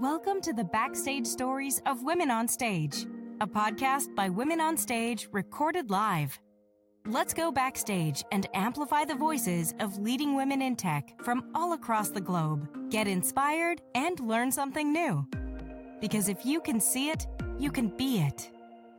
Welcome 0.00 0.40
to 0.40 0.52
the 0.52 0.64
backstage 0.64 1.24
stories 1.24 1.80
of 1.86 2.02
Women 2.02 2.28
on 2.28 2.48
Stage, 2.48 3.06
a 3.40 3.46
podcast 3.46 4.12
by 4.16 4.28
Women 4.28 4.60
on 4.60 4.76
Stage 4.76 5.28
recorded 5.30 5.88
live. 5.88 6.36
Let's 7.06 7.32
go 7.32 7.52
backstage 7.52 8.24
and 8.32 8.48
amplify 8.54 9.04
the 9.04 9.14
voices 9.14 9.72
of 9.78 9.96
leading 9.98 10.34
women 10.34 10.62
in 10.62 10.74
tech 10.74 11.14
from 11.22 11.48
all 11.54 11.74
across 11.74 12.08
the 12.08 12.20
globe. 12.20 12.90
Get 12.90 13.06
inspired 13.06 13.82
and 13.94 14.18
learn 14.18 14.50
something 14.50 14.92
new. 14.92 15.28
Because 16.00 16.28
if 16.28 16.44
you 16.44 16.60
can 16.60 16.80
see 16.80 17.10
it, 17.10 17.28
you 17.56 17.70
can 17.70 17.86
be 17.96 18.18
it. 18.18 18.50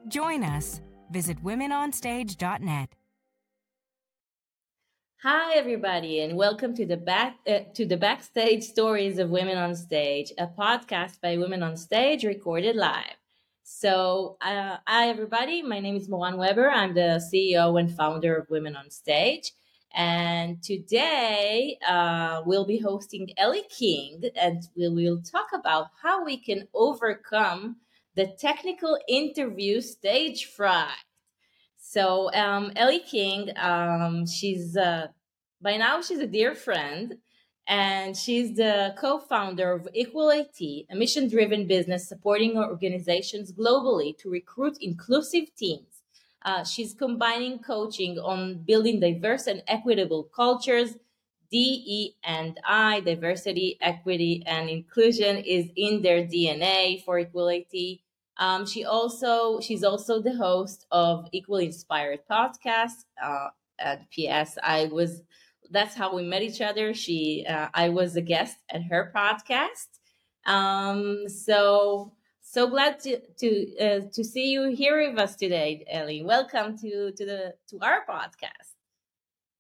Join 0.08 0.46
us. 0.46 0.82
Visit 1.12 1.44
womenonstage.net. 1.44 2.96
Hi, 5.28 5.56
everybody, 5.56 6.20
and 6.20 6.38
welcome 6.38 6.76
to 6.76 6.86
the 6.86 6.98
back 6.98 7.38
uh, 7.48 7.62
to 7.74 7.88
the 7.88 7.98
backstage 7.98 8.62
stories 8.62 9.18
of 9.18 9.32
Women 9.32 9.58
on 9.58 9.76
Stage, 9.76 10.32
a 10.38 10.46
podcast 10.46 11.20
by 11.20 11.36
Women 11.36 11.64
on 11.64 11.78
Stage, 11.78 12.24
recorded 12.24 12.76
live. 12.76 13.18
So, 13.64 14.38
uh, 14.40 14.78
hi, 14.86 15.08
everybody. 15.08 15.64
My 15.64 15.80
name 15.80 15.96
is 15.96 16.08
Moran 16.08 16.38
Weber. 16.38 16.70
I'm 16.70 16.94
the 16.94 17.20
CEO 17.34 17.80
and 17.80 17.92
founder 17.92 18.36
of 18.36 18.52
Women 18.52 18.76
on 18.76 18.92
Stage. 18.92 19.52
And 19.96 20.62
today 20.62 21.80
uh, 21.90 22.44
we'll 22.46 22.68
be 22.68 22.78
hosting 22.78 23.32
Ellie 23.36 23.66
King, 23.68 24.22
and 24.40 24.62
we 24.78 24.90
will 24.90 25.24
talk 25.24 25.48
about 25.56 25.88
how 26.04 26.24
we 26.24 26.38
can 26.38 26.68
overcome 26.76 27.78
the 28.14 28.28
technical 28.28 28.96
interview 29.08 29.82
stage 29.82 30.46
fright. 30.46 31.15
So, 31.96 32.30
um, 32.34 32.74
Ellie 32.76 33.00
King, 33.00 33.52
um, 33.56 34.28
she's 34.28 34.76
uh, 34.76 35.08
by 35.62 35.78
now 35.78 36.02
she's 36.02 36.20
a 36.20 36.28
dear 36.28 36.54
friend 36.54 37.20
and 37.68 38.18
she's 38.18 38.58
the 38.58 38.94
co-founder 38.98 39.72
of 39.72 39.88
Equal 39.94 40.30
IT, 40.30 40.88
a 40.92 40.94
mission-driven 40.94 41.68
business 41.68 42.06
supporting 42.06 42.58
organizations 42.58 43.54
globally 43.54 44.18
to 44.18 44.30
recruit 44.30 44.78
inclusive 44.82 45.56
teams. 45.56 46.02
Uh, 46.44 46.66
she's 46.66 46.94
combining 46.94 47.60
coaching 47.60 48.20
on 48.20 48.56
building 48.68 49.00
diverse 49.00 49.48
and 49.48 49.64
equitable 49.66 50.24
cultures. 50.24 50.98
DE 51.50 52.18
and 52.26 52.60
I, 52.68 53.00
diversity, 53.00 53.78
equity, 53.80 54.44
and 54.46 54.70
inclusion, 54.70 55.38
is 55.38 55.70
in 55.78 56.02
their 56.02 56.26
DNA 56.26 57.06
for 57.06 57.20
Equal 57.20 57.48
IT. 57.48 58.02
Um, 58.38 58.66
she 58.66 58.84
also 58.86 59.60
she's 59.62 59.84
also 59.84 60.22
the 60.22 60.36
host 60.36 60.86
of 60.92 61.28
Equally 61.32 61.68
Inspired 61.68 62.20
podcast. 62.30 63.06
Uh, 63.22 63.50
at 63.80 64.10
PS, 64.12 64.58
I 64.64 64.86
was 64.86 65.22
that's 65.72 65.96
how 65.96 66.16
we 66.16 66.24
met 66.24 66.44
each 66.44 66.62
other. 66.62 66.94
She, 66.94 67.46
uh, 67.48 67.68
I 67.74 67.90
was 67.90 68.16
a 68.16 68.22
guest 68.22 68.58
at 68.70 68.84
her 68.84 69.12
podcast. 69.16 69.88
Um, 70.46 71.28
so 71.28 72.14
so 72.42 72.68
glad 72.68 73.00
to 73.02 73.20
to 73.40 73.78
uh, 73.80 74.00
to 74.14 74.24
see 74.24 74.52
you 74.52 74.70
here 74.70 75.10
with 75.10 75.20
us 75.20 75.36
today, 75.36 75.86
Ellie. 75.90 76.24
Welcome 76.24 76.78
to 76.80 77.12
to 77.12 77.26
the 77.26 77.56
to 77.70 77.80
our 77.82 78.06
podcast. 78.08 78.75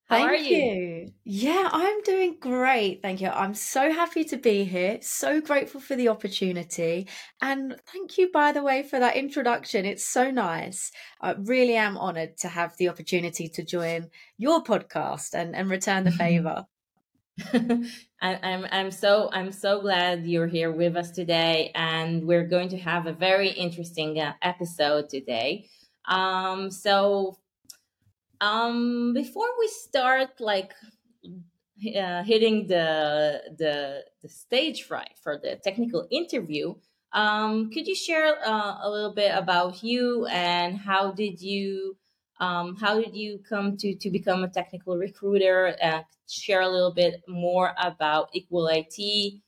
How 0.07 0.17
Thank 0.17 0.29
are 0.29 0.35
you? 0.35 0.57
you? 0.57 1.13
Yeah, 1.23 1.67
I'm 1.71 2.01
doing 2.03 2.37
great. 2.39 3.01
Thank 3.01 3.21
you. 3.21 3.29
I'm 3.29 3.55
so 3.55 3.91
happy 3.91 4.23
to 4.25 4.37
be 4.37 4.63
here. 4.63 4.99
So 5.01 5.41
grateful 5.41 5.81
for 5.81 5.95
the 5.95 6.09
opportunity. 6.09 7.07
And 7.41 7.75
thank 7.91 8.19
you, 8.19 8.29
by 8.31 8.51
the 8.51 8.61
way, 8.61 8.83
for 8.83 8.99
that 8.99 9.15
introduction. 9.15 9.83
It's 9.83 10.05
so 10.05 10.29
nice. 10.29 10.91
I 11.19 11.31
really 11.31 11.75
am 11.75 11.97
honored 11.97 12.37
to 12.37 12.49
have 12.49 12.77
the 12.77 12.89
opportunity 12.89 13.49
to 13.49 13.63
join 13.63 14.11
your 14.37 14.63
podcast 14.63 15.33
and, 15.33 15.55
and 15.55 15.71
return 15.71 16.03
the 16.03 16.11
favor. 16.23 16.67
I, 18.21 18.39
I'm 18.43 18.65
I'm 18.71 18.91
so 18.91 19.29
I'm 19.33 19.51
so 19.51 19.81
glad 19.81 20.25
you're 20.25 20.47
here 20.47 20.71
with 20.71 20.95
us 20.95 21.11
today, 21.11 21.71
and 21.75 22.25
we're 22.25 22.47
going 22.47 22.69
to 22.69 22.77
have 22.77 23.07
a 23.07 23.13
very 23.13 23.49
interesting 23.49 24.19
uh, 24.21 24.33
episode 24.41 25.09
today. 25.09 25.67
Um, 26.07 26.71
so 26.71 27.37
um, 28.41 29.13
before 29.13 29.47
we 29.59 29.67
start, 29.67 30.39
like 30.39 30.73
uh, 31.95 32.23
hitting 32.23 32.67
the 32.67 33.41
the 33.57 34.03
the 34.21 34.29
stage 34.29 34.83
fright 34.83 35.17
for 35.21 35.37
the 35.37 35.57
technical 35.63 36.07
interview, 36.11 36.75
um, 37.13 37.71
could 37.71 37.87
you 37.87 37.95
share 37.95 38.37
uh, 38.45 38.77
a 38.81 38.89
little 38.89 39.13
bit 39.13 39.31
about 39.35 39.83
you 39.83 40.25
and 40.27 40.77
how 40.77 41.11
did 41.11 41.41
you 41.41 41.97
um, 42.39 42.75
how 42.75 43.01
did 43.01 43.15
you 43.15 43.39
come 43.47 43.77
to 43.77 43.95
to 43.95 44.09
become 44.09 44.43
a 44.43 44.49
technical 44.49 44.97
recruiter? 44.97 45.75
And 45.81 46.05
share 46.27 46.61
a 46.61 46.69
little 46.69 46.93
bit 46.93 47.23
more 47.27 47.73
about 47.81 48.29
Equal 48.33 48.67
IT 48.67 49.41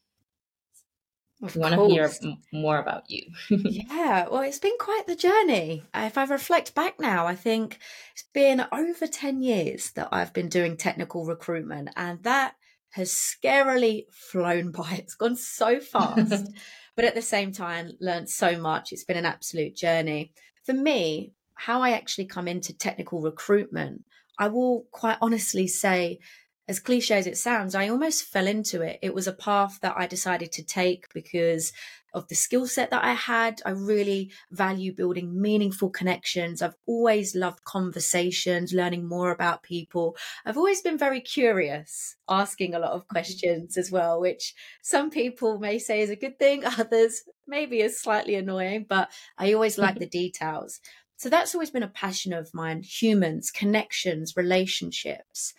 of 1.42 1.56
we 1.56 1.62
want 1.62 1.76
to 1.76 1.88
hear 1.88 2.12
more 2.52 2.80
about 2.80 3.10
you. 3.10 3.24
yeah, 3.50 4.28
well, 4.30 4.42
it's 4.42 4.60
been 4.60 4.78
quite 4.80 5.04
the 5.06 5.16
journey. 5.16 5.84
If 5.94 6.18
I 6.18 6.24
reflect 6.24 6.74
back 6.74 7.00
now, 7.00 7.28
I 7.28 7.36
think 7.36 7.80
it's 8.14 8.26
been 8.34 8.66
over 8.72 9.08
10 9.08 9.42
years 9.42 9.92
that 9.92 10.10
I've 10.12 10.34
been 10.34 10.50
doing 10.50 10.78
technical 10.78 11.26
recruitment, 11.26 11.90
and 11.96 12.24
that 12.24 12.56
has 12.92 13.12
scarily 13.12 14.06
flown 14.12 14.72
by. 14.72 14.96
It's 14.98 15.16
gone 15.16 15.36
so 15.36 15.80
fast, 15.80 16.48
but 16.96 17.06
at 17.06 17.16
the 17.16 17.22
same 17.22 17.52
time, 17.52 17.92
learned 18.00 18.30
so 18.30 18.58
much. 18.58 18.92
It's 18.92 19.06
been 19.06 19.18
an 19.18 19.26
absolute 19.26 19.76
journey. 19.76 20.34
For 20.66 20.74
me, 20.74 21.34
how 21.54 21.82
I 21.82 21.92
actually 21.92 22.26
come 22.26 22.48
into 22.48 22.76
technical 22.76 23.22
recruitment, 23.22 24.04
I 24.40 24.48
will 24.50 24.86
quite 24.92 25.18
honestly 25.22 25.68
say 25.68 26.20
as 26.68 26.80
cliche 26.80 27.16
as 27.16 27.28
it 27.28 27.38
sounds, 27.38 27.76
I 27.76 27.88
almost 27.88 28.26
fell 28.26 28.48
into 28.48 28.82
it. 28.82 29.00
It 29.02 29.14
was 29.14 29.28
a 29.28 29.34
path 29.34 29.80
that 29.82 29.96
I 29.98 30.06
decided 30.06 30.52
to 30.54 30.64
take 30.64 31.12
because 31.14 31.72
of 32.14 32.28
the 32.28 32.36
skill 32.36 32.68
set 32.68 32.90
that 32.90 33.04
I 33.04 33.14
had. 33.14 33.62
I 33.66 33.72
really 33.72 34.32
value 34.52 34.94
building 34.94 35.40
meaningful 35.42 35.90
connections. 35.90 36.62
I've 36.62 36.76
always 36.86 37.36
loved 37.36 37.64
conversations, 37.64 38.74
learning 38.74 39.08
more 39.08 39.32
about 39.32 39.64
people. 39.64 40.18
I've 40.46 40.58
always 40.58 40.82
been 40.82 40.98
very 40.98 41.22
curious, 41.22 42.16
asking 42.28 42.74
a 42.74 42.80
lot 42.80 42.92
of 42.92 43.02
mm-hmm. 43.02 43.14
questions 43.14 43.78
as 43.78 43.92
well, 43.92 44.20
which 44.20 44.54
some 44.82 45.10
people 45.10 45.60
may 45.60 45.80
say 45.80 46.02
is 46.02 46.10
a 46.10 46.16
good 46.16 46.40
thing, 46.40 46.66
others 46.66 47.24
maybe 47.48 47.82
is 47.82 48.02
slightly 48.02 48.36
annoying, 48.36 48.86
but 48.90 49.10
I 49.38 49.54
always 49.54 49.78
like 49.78 50.00
the 50.00 50.06
details. 50.06 50.82
So 51.18 51.30
that's 51.30 51.56
always 51.56 51.72
been 51.72 51.84
a 51.84 51.88
passion 51.88 52.32
of 52.32 52.54
mine 52.54 52.84
humans, 52.84 53.50
connections, 53.50 54.34
relationships. 54.38 55.54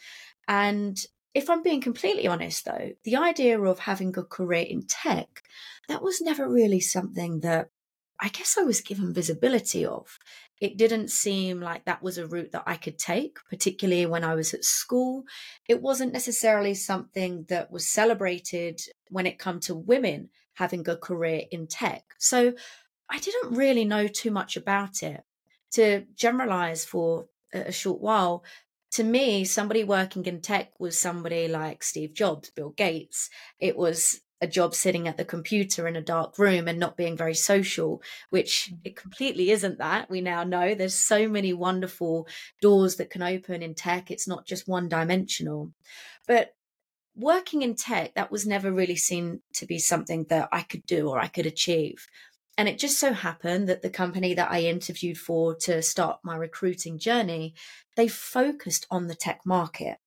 And 0.49 0.99
if 1.35 1.51
I'm 1.51 1.63
being 1.63 1.83
completely 1.83 2.27
honest, 2.27 2.65
though, 2.65 2.93
the 3.05 3.17
idea 3.17 3.61
of 3.61 3.79
having 3.79 4.17
a 4.17 4.25
career 4.25 4.67
in 4.69 4.87
tech, 4.87 5.43
that 5.89 6.03
was 6.03 6.21
never 6.21 6.49
really 6.49 6.81
something 6.81 7.41
that 7.41 7.69
I 8.21 8.29
guess 8.29 8.57
I 8.59 8.63
was 8.63 8.81
given 8.81 9.15
visibility 9.15 9.87
of. 9.87 10.19
It 10.61 10.77
didn't 10.77 11.11
seem 11.11 11.61
like 11.61 11.85
that 11.85 12.03
was 12.03 12.19
a 12.19 12.27
route 12.27 12.51
that 12.53 12.65
I 12.67 12.75
could 12.77 12.99
take, 12.99 13.37
particularly 13.49 14.07
when 14.07 14.25
I 14.25 14.35
was 14.35 14.53
at 14.55 14.65
school. 14.65 15.23
It 15.69 15.81
wasn't 15.81 16.13
necessarily 16.13 16.75
something 16.75 17.45
that 17.49 17.71
was 17.71 17.87
celebrated 17.87 18.81
when 19.11 19.27
it 19.27 19.39
come 19.39 19.61
to 19.61 19.77
women 19.77 20.31
having 20.55 20.89
a 20.89 20.97
career 20.97 21.43
in 21.53 21.69
tech. 21.69 22.03
So 22.19 22.55
I 23.09 23.19
didn't 23.21 23.55
really 23.57 23.85
know 23.85 24.09
too 24.09 24.33
much 24.33 24.57
about 24.57 25.03
it. 25.05 25.23
To 25.73 26.05
generalize 26.17 26.85
for 26.85 27.27
a 27.53 27.71
short 27.71 28.01
while, 28.01 28.43
to 28.99 29.05
me, 29.05 29.45
somebody 29.45 29.85
working 29.85 30.27
in 30.27 30.41
tech 30.41 30.73
was 30.81 30.99
somebody 30.99 31.47
like 31.47 31.85
Steve 31.85 32.15
Jobs, 32.15 32.51
Bill 32.51 32.71
Gates. 32.71 33.31
It 33.61 33.77
was 33.77 34.23
a 34.41 34.49
job 34.49 34.75
sitting 34.75 35.07
at 35.07 35.17
the 35.17 35.25
computer 35.25 35.87
in 35.87 35.95
a 35.95 36.01
dark 36.01 36.37
room 36.37 36.67
and 36.67 36.81
not 36.81 36.97
being 36.97 37.17
very 37.17 37.35
social, 37.35 38.03
which 38.31 38.73
mm. 38.73 38.79
it 38.83 38.97
completely 38.97 39.53
isn't 39.53 39.79
that. 39.79 40.11
We 40.11 40.21
now 40.21 40.43
know 40.43 40.75
there's 40.75 40.97
so 40.97 41.29
many 41.29 41.53
wonderful 41.53 42.27
doors 42.61 42.97
that 42.97 43.09
can 43.09 43.23
open 43.23 43.63
in 43.63 43.77
tech. 43.77 44.11
It's 44.11 44.27
not 44.27 44.47
just 44.47 44.67
one 44.67 44.89
dimensional. 44.89 45.71
But 46.27 46.57
working 47.15 47.63
in 47.63 47.77
tech, 47.77 48.17
that 48.17 48.33
was 48.33 48.49
never 48.49 48.73
really 48.73 48.97
seen 48.97 49.43
to 49.55 49.67
be 49.67 49.79
something 49.79 50.27
that 50.29 50.49
I 50.51 50.63
could 50.63 50.85
do 50.87 51.09
or 51.09 51.21
I 51.21 51.29
could 51.29 51.47
achieve. 51.47 52.09
And 52.59 52.69
it 52.69 52.77
just 52.77 52.99
so 52.99 53.13
happened 53.13 53.69
that 53.69 53.83
the 53.83 53.89
company 53.89 54.35
that 54.35 54.51
I 54.51 54.63
interviewed 54.63 55.17
for 55.17 55.55
to 55.61 55.81
start 55.81 56.19
my 56.25 56.35
recruiting 56.35 56.99
journey, 56.99 57.55
they 57.97 58.09
focused 58.09 58.85
on 58.91 59.07
the 59.07 59.15
tech 59.15 59.43
market. 59.47 59.99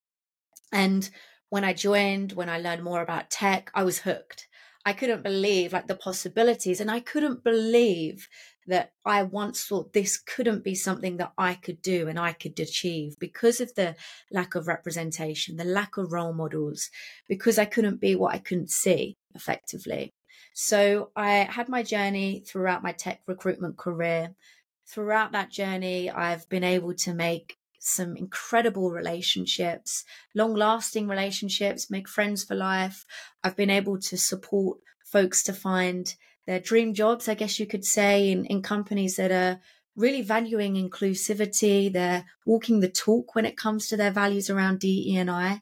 And 0.69 1.09
when 1.49 1.63
I 1.63 1.71
joined, 1.71 2.33
when 2.33 2.49
I 2.49 2.59
learned 2.59 2.83
more 2.83 3.01
about 3.01 3.29
tech, 3.29 3.71
I 3.73 3.83
was 3.83 3.99
hooked. 3.99 4.49
I 4.85 4.91
couldn't 4.91 5.23
believe 5.23 5.71
like 5.71 5.87
the 5.87 5.95
possibilities 5.95 6.81
and 6.81 6.91
I 6.91 6.99
couldn't 6.99 7.41
believe 7.41 8.27
that 8.67 8.91
I 9.05 9.23
once 9.23 9.63
thought 9.63 9.93
this 9.93 10.17
couldn't 10.17 10.63
be 10.63 10.75
something 10.75 11.17
that 11.17 11.31
I 11.37 11.53
could 11.53 11.81
do 11.81 12.09
and 12.09 12.19
I 12.19 12.33
could 12.33 12.59
achieve 12.59 13.17
because 13.17 13.61
of 13.61 13.73
the 13.75 13.95
lack 14.29 14.55
of 14.55 14.67
representation, 14.67 15.55
the 15.55 15.63
lack 15.63 15.95
of 15.95 16.11
role 16.11 16.33
models, 16.33 16.89
because 17.29 17.57
I 17.57 17.65
couldn't 17.65 18.01
be 18.01 18.13
what 18.15 18.33
I 18.33 18.39
couldn't 18.39 18.71
see 18.71 19.15
effectively. 19.35 20.13
So 20.53 21.11
I 21.15 21.47
had 21.49 21.69
my 21.69 21.83
journey 21.83 22.43
throughout 22.45 22.83
my 22.83 22.91
tech 22.91 23.21
recruitment 23.27 23.77
career. 23.77 24.35
Throughout 24.85 25.31
that 25.31 25.51
journey, 25.51 26.09
I've 26.09 26.47
been 26.49 26.63
able 26.63 26.93
to 26.95 27.13
make 27.13 27.57
some 27.79 28.15
incredible 28.15 28.91
relationships, 28.91 30.03
long 30.35 30.53
lasting 30.53 31.07
relationships, 31.07 31.89
make 31.89 32.07
friends 32.07 32.43
for 32.43 32.55
life. 32.55 33.05
I've 33.43 33.55
been 33.55 33.71
able 33.71 33.99
to 33.99 34.17
support 34.17 34.79
folks 35.03 35.43
to 35.43 35.53
find 35.53 36.13
their 36.45 36.59
dream 36.59 36.93
jobs, 36.93 37.27
I 37.27 37.33
guess 37.33 37.59
you 37.59 37.65
could 37.65 37.85
say, 37.85 38.31
in, 38.31 38.45
in 38.45 38.61
companies 38.61 39.15
that 39.15 39.31
are 39.31 39.59
really 39.95 40.21
valuing 40.21 40.75
inclusivity. 40.75 41.91
They're 41.91 42.25
walking 42.45 42.79
the 42.79 42.89
talk 42.89 43.35
when 43.35 43.45
it 43.45 43.57
comes 43.57 43.87
to 43.87 43.97
their 43.97 44.11
values 44.11 44.49
around 44.49 44.79
DE 44.79 45.15
and 45.17 45.29
I. 45.29 45.61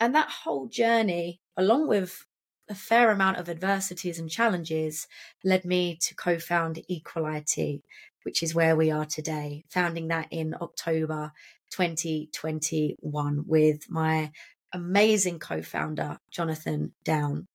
And 0.00 0.14
that 0.14 0.28
whole 0.28 0.66
journey, 0.66 1.40
along 1.56 1.88
with 1.88 2.26
a 2.72 2.74
fair 2.74 3.10
amount 3.10 3.36
of 3.36 3.50
adversities 3.50 4.18
and 4.18 4.30
challenges, 4.30 5.06
led 5.44 5.64
me 5.64 5.94
to 6.00 6.14
co 6.14 6.38
found 6.38 6.82
Equal 6.88 7.26
IT, 7.26 7.82
which 8.22 8.42
is 8.42 8.54
where 8.54 8.74
we 8.74 8.90
are 8.90 9.04
today, 9.04 9.62
founding 9.68 10.08
that 10.08 10.26
in 10.30 10.56
October 10.58 11.32
2021 11.70 13.44
with 13.46 13.90
my 13.90 14.32
amazing 14.72 15.38
co 15.38 15.60
founder, 15.60 16.18
Jonathan 16.30 16.94
Down. 17.04 17.46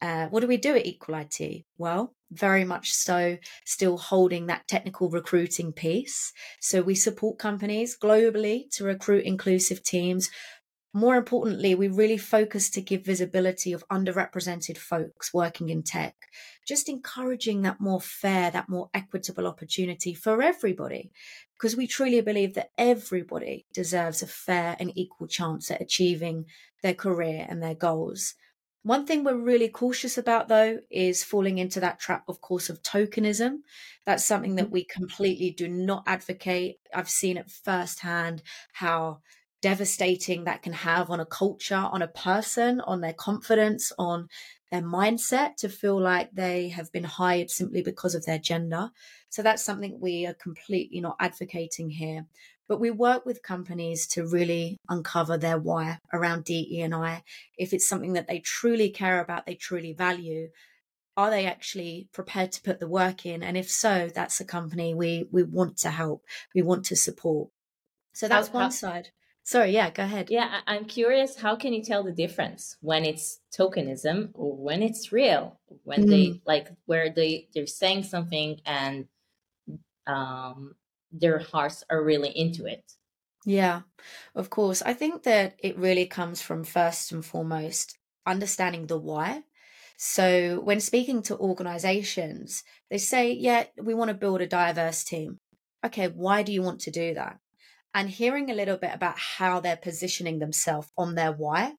Uh, 0.00 0.28
what 0.28 0.40
do 0.40 0.46
we 0.46 0.56
do 0.56 0.76
at 0.76 0.86
Equal 0.86 1.16
IT? 1.16 1.64
Well, 1.76 2.14
very 2.30 2.64
much 2.64 2.92
so, 2.92 3.38
still 3.64 3.96
holding 3.96 4.46
that 4.46 4.68
technical 4.68 5.08
recruiting 5.08 5.72
piece. 5.72 6.32
So 6.60 6.82
we 6.82 6.94
support 6.94 7.38
companies 7.38 7.96
globally 8.00 8.70
to 8.72 8.84
recruit 8.84 9.24
inclusive 9.24 9.82
teams. 9.82 10.30
More 10.96 11.16
importantly, 11.16 11.74
we 11.74 11.88
really 11.88 12.16
focus 12.16 12.70
to 12.70 12.80
give 12.80 13.04
visibility 13.04 13.72
of 13.72 13.86
underrepresented 13.88 14.78
folks 14.78 15.34
working 15.34 15.68
in 15.68 15.82
tech, 15.82 16.14
just 16.64 16.88
encouraging 16.88 17.62
that 17.62 17.80
more 17.80 18.00
fair, 18.00 18.52
that 18.52 18.68
more 18.68 18.90
equitable 18.94 19.48
opportunity 19.48 20.14
for 20.14 20.40
everybody, 20.40 21.10
because 21.58 21.76
we 21.76 21.88
truly 21.88 22.20
believe 22.20 22.54
that 22.54 22.70
everybody 22.78 23.66
deserves 23.74 24.22
a 24.22 24.28
fair 24.28 24.76
and 24.78 24.96
equal 24.96 25.26
chance 25.26 25.68
at 25.68 25.80
achieving 25.80 26.44
their 26.84 26.94
career 26.94 27.44
and 27.48 27.60
their 27.60 27.74
goals. 27.74 28.34
One 28.84 29.04
thing 29.04 29.24
we're 29.24 29.34
really 29.34 29.70
cautious 29.70 30.16
about, 30.16 30.46
though, 30.46 30.78
is 30.92 31.24
falling 31.24 31.58
into 31.58 31.80
that 31.80 31.98
trap, 31.98 32.22
of 32.28 32.40
course, 32.40 32.68
of 32.68 32.82
tokenism. 32.82 33.62
That's 34.06 34.24
something 34.24 34.54
that 34.56 34.68
mm. 34.68 34.72
we 34.72 34.84
completely 34.84 35.50
do 35.50 35.66
not 35.66 36.04
advocate. 36.06 36.76
I've 36.94 37.08
seen 37.08 37.36
it 37.36 37.50
firsthand 37.50 38.42
how 38.74 39.22
devastating 39.64 40.44
that 40.44 40.60
can 40.60 40.74
have 40.74 41.08
on 41.08 41.20
a 41.20 41.24
culture, 41.24 41.74
on 41.74 42.02
a 42.02 42.06
person, 42.06 42.82
on 42.82 43.00
their 43.00 43.14
confidence, 43.14 43.90
on 43.98 44.28
their 44.70 44.82
mindset 44.82 45.56
to 45.56 45.70
feel 45.70 45.98
like 45.98 46.30
they 46.32 46.68
have 46.68 46.92
been 46.92 47.04
hired 47.04 47.50
simply 47.50 47.80
because 47.80 48.14
of 48.14 48.26
their 48.26 48.38
gender. 48.38 48.90
So 49.30 49.40
that's 49.40 49.64
something 49.64 49.98
we 49.98 50.26
are 50.26 50.34
completely 50.34 51.00
not 51.00 51.16
advocating 51.18 51.88
here. 51.88 52.26
But 52.68 52.78
we 52.78 52.90
work 52.90 53.24
with 53.24 53.42
companies 53.42 54.06
to 54.08 54.26
really 54.26 54.76
uncover 54.90 55.38
their 55.38 55.58
why 55.58 55.96
around 56.12 56.44
DE 56.44 56.82
and 56.82 56.94
I. 56.94 57.22
If 57.56 57.72
it's 57.72 57.88
something 57.88 58.12
that 58.12 58.28
they 58.28 58.40
truly 58.40 58.90
care 58.90 59.18
about, 59.18 59.46
they 59.46 59.54
truly 59.54 59.94
value, 59.94 60.50
are 61.16 61.30
they 61.30 61.46
actually 61.46 62.10
prepared 62.12 62.52
to 62.52 62.62
put 62.62 62.80
the 62.80 62.88
work 62.88 63.24
in? 63.24 63.42
And 63.42 63.56
if 63.56 63.70
so, 63.70 64.10
that's 64.14 64.40
a 64.40 64.44
company 64.44 64.94
we 64.94 65.26
we 65.32 65.42
want 65.42 65.78
to 65.78 65.90
help, 65.90 66.22
we 66.54 66.60
want 66.60 66.84
to 66.86 66.96
support. 66.96 67.48
So 68.12 68.28
that's 68.28 68.48
how, 68.48 68.60
one 68.60 68.70
side. 68.70 69.08
Sorry, 69.44 69.72
yeah, 69.72 69.90
go 69.90 70.04
ahead. 70.04 70.30
Yeah, 70.30 70.60
I'm 70.66 70.86
curious. 70.86 71.36
How 71.36 71.54
can 71.54 71.74
you 71.74 71.82
tell 71.82 72.02
the 72.02 72.12
difference 72.12 72.78
when 72.80 73.04
it's 73.04 73.40
tokenism 73.56 74.30
or 74.32 74.56
when 74.56 74.82
it's 74.82 75.12
real? 75.12 75.60
When 75.84 76.06
mm. 76.06 76.08
they 76.08 76.40
like 76.46 76.68
where 76.86 77.10
they 77.10 77.48
they're 77.54 77.66
saying 77.66 78.04
something 78.04 78.60
and 78.64 79.06
um 80.06 80.74
their 81.12 81.38
hearts 81.38 81.84
are 81.90 82.02
really 82.02 82.30
into 82.30 82.64
it. 82.64 82.82
Yeah, 83.44 83.82
of 84.34 84.48
course. 84.48 84.80
I 84.80 84.94
think 84.94 85.24
that 85.24 85.56
it 85.58 85.76
really 85.76 86.06
comes 86.06 86.40
from 86.40 86.64
first 86.64 87.12
and 87.12 87.24
foremost 87.24 87.98
understanding 88.26 88.86
the 88.86 88.98
why. 88.98 89.42
So 89.98 90.60
when 90.64 90.80
speaking 90.80 91.22
to 91.24 91.36
organizations, 91.36 92.64
they 92.90 92.98
say, 92.98 93.32
yeah, 93.32 93.64
we 93.80 93.92
want 93.92 94.08
to 94.08 94.14
build 94.14 94.40
a 94.40 94.46
diverse 94.46 95.04
team. 95.04 95.38
Okay, 95.84 96.08
why 96.08 96.42
do 96.42 96.52
you 96.52 96.62
want 96.62 96.80
to 96.80 96.90
do 96.90 97.14
that? 97.14 97.38
And 97.94 98.10
hearing 98.10 98.50
a 98.50 98.54
little 98.54 98.76
bit 98.76 98.90
about 98.92 99.18
how 99.18 99.60
they're 99.60 99.76
positioning 99.76 100.40
themselves 100.40 100.88
on 100.98 101.14
their 101.14 101.32
why. 101.32 101.74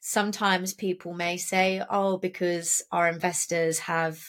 Sometimes 0.00 0.74
people 0.74 1.14
may 1.14 1.36
say, 1.36 1.82
oh, 1.88 2.18
because 2.18 2.82
our 2.90 3.08
investors 3.08 3.78
have 3.80 4.20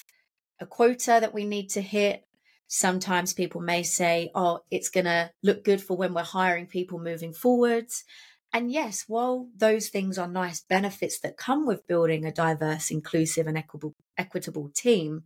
a 0.62 0.66
quota 0.66 1.18
that 1.20 1.34
we 1.34 1.44
need 1.44 1.70
to 1.72 1.82
hit 1.82 2.26
Sometimes 2.68 3.34
people 3.34 3.62
may 3.62 3.84
say, 3.84 4.32
oh, 4.34 4.60
it's 4.72 4.90
going 4.90 5.06
to 5.06 5.32
look 5.44 5.64
good 5.64 5.82
for 5.82 5.96
when 5.96 6.14
we're 6.14 6.24
hiring 6.24 6.66
people 6.66 7.00
moving 7.00 7.34
forwards. 7.34 8.04
And 8.52 8.72
yes, 8.72 9.04
while 9.08 9.48
those 9.56 9.90
things 9.90 10.18
are 10.18 10.28
nice 10.28 10.62
benefits 10.62 11.20
that 11.20 11.38
come 11.38 11.66
with 11.66 11.88
building 11.88 12.26
a 12.26 12.32
diverse, 12.32 12.90
inclusive, 12.90 13.48
and 13.48 13.58
equitable, 13.58 13.96
equitable 14.18 14.72
team, 14.76 15.24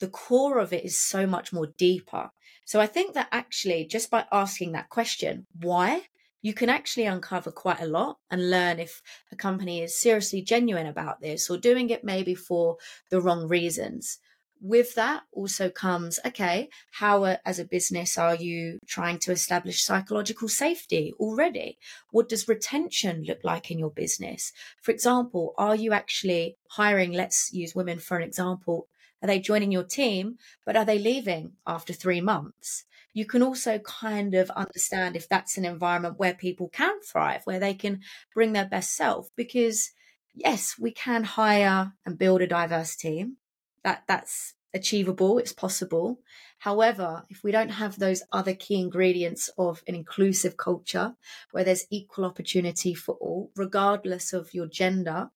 the 0.00 0.08
core 0.08 0.58
of 0.58 0.72
it 0.72 0.84
is 0.84 0.98
so 0.98 1.26
much 1.26 1.52
more 1.52 1.68
deeper. 1.78 2.30
So 2.64 2.80
I 2.80 2.86
think 2.86 3.14
that 3.14 3.28
actually, 3.30 3.86
just 3.86 4.10
by 4.10 4.26
asking 4.32 4.72
that 4.72 4.88
question, 4.88 5.46
why, 5.60 6.02
you 6.42 6.54
can 6.54 6.70
actually 6.70 7.04
uncover 7.04 7.50
quite 7.50 7.80
a 7.80 7.86
lot 7.86 8.18
and 8.30 8.50
learn 8.50 8.78
if 8.78 9.02
a 9.30 9.36
company 9.36 9.82
is 9.82 10.00
seriously 10.00 10.42
genuine 10.42 10.86
about 10.86 11.20
this 11.20 11.50
or 11.50 11.58
doing 11.58 11.90
it 11.90 12.04
maybe 12.04 12.34
for 12.34 12.76
the 13.10 13.20
wrong 13.20 13.46
reasons. 13.46 14.18
With 14.62 14.94
that 14.94 15.22
also 15.32 15.70
comes 15.70 16.20
okay 16.24 16.68
how 16.92 17.24
uh, 17.24 17.36
as 17.46 17.58
a 17.58 17.64
business 17.64 18.18
are 18.18 18.34
you 18.34 18.78
trying 18.86 19.18
to 19.20 19.32
establish 19.32 19.82
psychological 19.82 20.48
safety 20.48 21.14
already? 21.18 21.78
What 22.10 22.28
does 22.28 22.46
retention 22.46 23.24
look 23.26 23.38
like 23.42 23.70
in 23.70 23.78
your 23.78 23.90
business? 23.90 24.52
For 24.82 24.90
example 24.90 25.54
are 25.56 25.74
you 25.74 25.92
actually 25.92 26.56
hiring 26.70 27.12
let's 27.12 27.50
use 27.54 27.74
women 27.74 27.98
for 27.98 28.18
an 28.18 28.22
example 28.22 28.86
are 29.22 29.26
they 29.26 29.38
joining 29.40 29.72
your 29.72 29.84
team 29.84 30.38
but 30.64 30.76
are 30.76 30.84
they 30.84 30.98
leaving 30.98 31.52
after 31.66 31.92
3 31.92 32.20
months? 32.20 32.84
You 33.12 33.24
can 33.26 33.42
also 33.42 33.78
kind 33.80 34.34
of 34.34 34.50
understand 34.50 35.16
if 35.16 35.28
that's 35.28 35.56
an 35.58 35.64
environment 35.64 36.18
where 36.18 36.34
people 36.34 36.68
can 36.68 37.00
thrive 37.02 37.42
where 37.44 37.58
they 37.60 37.74
can 37.74 38.00
bring 38.34 38.52
their 38.52 38.66
best 38.68 38.94
self 38.96 39.28
because 39.36 39.90
yes 40.34 40.76
we 40.78 40.92
can 40.92 41.24
hire 41.24 41.92
and 42.06 42.18
build 42.18 42.40
a 42.42 42.46
diverse 42.46 42.96
team. 42.96 43.36
That 43.84 44.04
that's 44.06 44.54
achievable 44.74 45.38
it's 45.38 45.52
possible. 45.52 46.20
However 46.58 47.24
if 47.28 47.42
we 47.42 47.50
don't 47.50 47.70
have 47.70 47.98
those 47.98 48.22
other 48.32 48.54
key 48.54 48.80
ingredients 48.80 49.50
of 49.58 49.82
an 49.88 49.94
inclusive 49.96 50.56
culture 50.56 51.14
where 51.50 51.64
there's 51.64 51.86
equal 51.90 52.24
opportunity 52.24 52.94
for 52.94 53.16
all 53.16 53.50
regardless 53.56 54.32
of 54.32 54.54
your 54.54 54.66
gender 54.66 55.30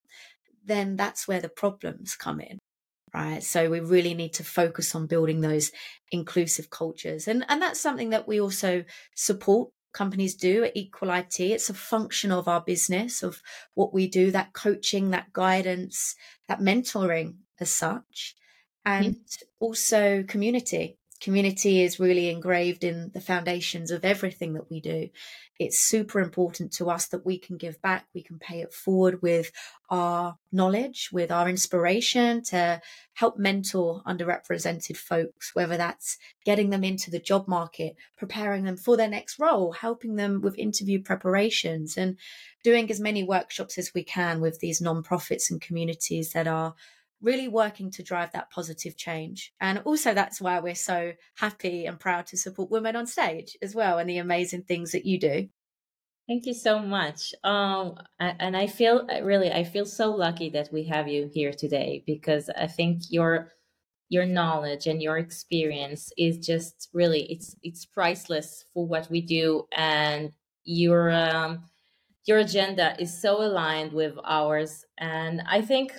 then 0.65 0.97
that's 0.97 1.29
where 1.29 1.41
the 1.41 1.49
problems 1.49 2.17
come 2.17 2.41
in 2.41 2.59
right 3.15 3.43
so 3.43 3.71
we 3.71 3.81
really 3.81 4.15
need 4.15 4.33
to 4.33 4.45
focus 4.45 4.95
on 4.95 5.07
building 5.07 5.41
those 5.41 5.71
inclusive 6.11 6.69
cultures 6.71 7.29
and 7.29 7.45
and 7.49 7.63
that's 7.63 7.81
something 7.81 8.11
that 8.11 8.29
we 8.29 8.41
also 8.41 8.85
support 9.15 9.71
companies 9.95 10.35
do 10.35 10.65
at 10.65 10.77
Equal 10.77 11.11
IT. 11.11 11.41
It's 11.41 11.71
a 11.71 11.75
function 11.75 12.31
of 12.31 12.47
our 12.47 12.61
business, 12.61 13.23
of 13.23 13.41
what 13.73 13.95
we 13.95 14.07
do, 14.07 14.31
that 14.33 14.53
coaching, 14.53 15.11
that 15.11 15.33
guidance, 15.33 16.15
that 16.49 16.61
mentoring 16.61 17.37
as 17.59 17.71
such. 17.71 18.35
And 18.85 19.15
mm-hmm. 19.15 19.45
also 19.61 20.25
community. 20.25 20.99
Community 21.25 21.83
is 21.83 21.99
really 21.99 22.29
engraved 22.29 22.85
in 22.85 23.11
the 23.15 23.21
foundations 23.21 23.91
of 23.91 24.05
everything 24.05 24.53
that 24.53 24.71
we 24.71 24.79
do. 24.79 25.09
It's 25.59 25.81
super 25.81 26.21
important 26.21 26.71
to 26.75 26.91
us 26.91 27.07
that 27.07 27.25
we 27.25 27.39
can 27.39 27.57
give 27.57 27.81
back, 27.81 28.05
we 28.15 28.23
can 28.23 28.39
pay 28.39 28.61
it 28.61 28.75
forward 28.75 29.23
with 29.23 29.51
our 29.89 30.37
knowledge, 30.53 31.09
with 31.15 31.33
our 31.33 31.49
inspiration 31.49 32.43
to 32.51 32.83
help 33.15 33.39
mentor 33.39 34.03
underrepresented 34.07 34.99
folks, 34.99 35.55
whether 35.55 35.79
that's 35.79 36.19
getting 36.45 36.69
them 36.69 36.85
into 36.85 37.11
the 37.11 37.19
job 37.19 37.49
market, 37.49 37.97
preparing 38.19 38.65
them 38.65 38.77
for 38.77 38.95
their 38.95 39.09
next 39.09 39.39
role, 39.39 39.73
helping 39.73 40.17
them 40.17 40.43
with 40.43 40.59
interview 40.59 41.01
preparations, 41.01 41.97
and 41.97 42.19
doing 42.63 42.91
as 42.91 43.01
many 43.01 43.23
workshops 43.23 43.79
as 43.79 43.93
we 43.95 44.05
can 44.05 44.43
with 44.43 44.61
these 44.61 44.83
nonprofits 44.83 45.51
and 45.51 45.63
communities 45.63 46.33
that 46.35 46.47
are 46.47 46.75
really 47.21 47.49
working 47.49 47.91
to 47.93 48.03
drive 48.03 48.33
that 48.33 48.51
positive 48.51 48.97
change. 48.97 49.53
And 49.61 49.79
also, 49.85 50.15
that's 50.15 50.41
why 50.41 50.61
we're 50.61 50.75
so 50.75 51.13
happy 51.37 51.87
and 51.87 51.99
proud 51.99 52.27
to 52.27 52.37
support 52.37 52.71
Women 52.71 52.97
on 52.97 53.07
Stage 53.07 53.57
as 53.63 53.75
well 53.75 53.99
and 53.99 54.09
the 54.09 54.19
amazing 54.19 54.63
things 54.63 54.93
that 54.93 55.07
you 55.07 55.19
do. 55.19 55.49
Thank 56.27 56.47
you 56.47 56.55
so 56.55 56.79
much. 56.79 57.35
Um, 57.45 57.97
and 58.19 58.57
I 58.57 58.67
feel 58.67 59.07
really, 59.23 59.53
I 59.53 59.65
feel 59.65 59.85
so 59.85 60.11
lucky 60.11 60.49
that 60.51 60.73
we 60.73 60.85
have 60.85 61.07
you 61.07 61.31
here 61.33 61.53
today 61.53 62.03
because 62.07 62.49
I 62.49 62.67
think 62.67 63.03
your 63.11 63.53
your 64.09 64.27
knowledge 64.27 64.87
and 64.87 65.03
your 65.03 65.19
experience 65.19 66.13
is 66.17 66.39
just 66.39 66.89
really 66.93 67.23
it's 67.33 67.57
it's 67.63 67.85
priceless 67.85 68.65
for 68.73 68.87
what 68.87 69.11
we 69.11 69.21
do 69.21 69.67
and 69.73 70.33
your 70.65 71.11
um, 71.11 71.65
your 72.27 72.39
agenda 72.39 72.95
is 72.99 73.21
so 73.21 73.43
aligned 73.43 73.93
with 73.93 74.15
ours 74.25 74.85
and 74.99 75.43
i 75.49 75.61
think 75.61 75.93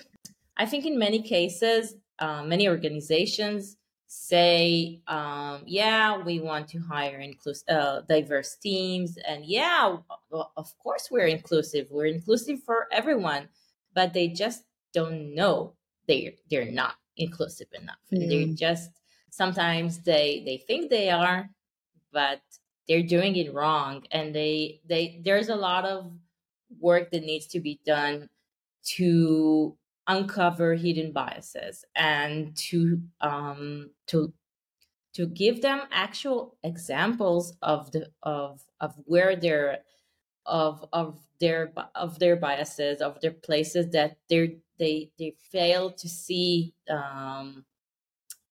I 0.57 0.65
think 0.65 0.85
in 0.85 0.97
many 0.97 1.21
cases, 1.21 1.95
uh, 2.19 2.43
many 2.43 2.67
organizations 2.67 3.77
say, 4.07 5.01
um, 5.07 5.63
yeah, 5.65 6.17
we 6.23 6.39
want 6.39 6.67
to 6.69 6.79
hire 6.79 7.19
inclusive, 7.19 7.67
uh, 7.67 8.01
diverse 8.07 8.55
teams, 8.55 9.17
and 9.27 9.45
yeah, 9.45 9.97
of 10.31 10.77
course 10.79 11.09
we're 11.11 11.27
inclusive. 11.27 11.87
We're 11.91 12.05
inclusive 12.05 12.63
for 12.63 12.87
everyone, 12.91 13.49
but 13.93 14.13
they 14.13 14.29
just 14.29 14.63
don't 14.93 15.35
know 15.35 15.73
they 16.07 16.35
they're 16.49 16.71
not 16.71 16.95
inclusive 17.17 17.67
enough. 17.73 17.97
Mm. 18.13 18.29
They 18.29 18.45
just 18.53 18.91
sometimes 19.29 19.99
they 19.99 20.43
they 20.45 20.57
think 20.57 20.89
they 20.89 21.09
are, 21.09 21.49
but 22.11 22.41
they're 22.87 23.03
doing 23.03 23.35
it 23.35 23.53
wrong, 23.53 24.03
and 24.11 24.33
they 24.33 24.81
they 24.87 25.21
there's 25.23 25.49
a 25.49 25.55
lot 25.55 25.85
of 25.85 26.11
work 26.79 27.11
that 27.11 27.23
needs 27.23 27.47
to 27.47 27.59
be 27.59 27.79
done 27.85 28.29
to 28.97 29.75
uncover 30.07 30.75
hidden 30.75 31.11
biases 31.11 31.83
and 31.95 32.55
to 32.55 33.01
um 33.21 33.89
to 34.07 34.33
to 35.13 35.25
give 35.25 35.61
them 35.61 35.81
actual 35.91 36.57
examples 36.63 37.53
of 37.61 37.91
the 37.91 38.09
of 38.21 38.61
of 38.79 38.93
where 39.05 39.35
they're 39.35 39.79
of 40.45 40.85
of 40.93 41.19
their 41.39 41.73
of 41.95 42.19
their 42.19 42.35
biases 42.35 43.01
of 43.01 43.19
their 43.21 43.31
places 43.31 43.91
that 43.91 44.17
they 44.29 44.57
they 44.77 45.09
they 45.17 45.33
fail 45.51 45.89
to 45.89 46.07
see 46.07 46.73
um 46.89 47.65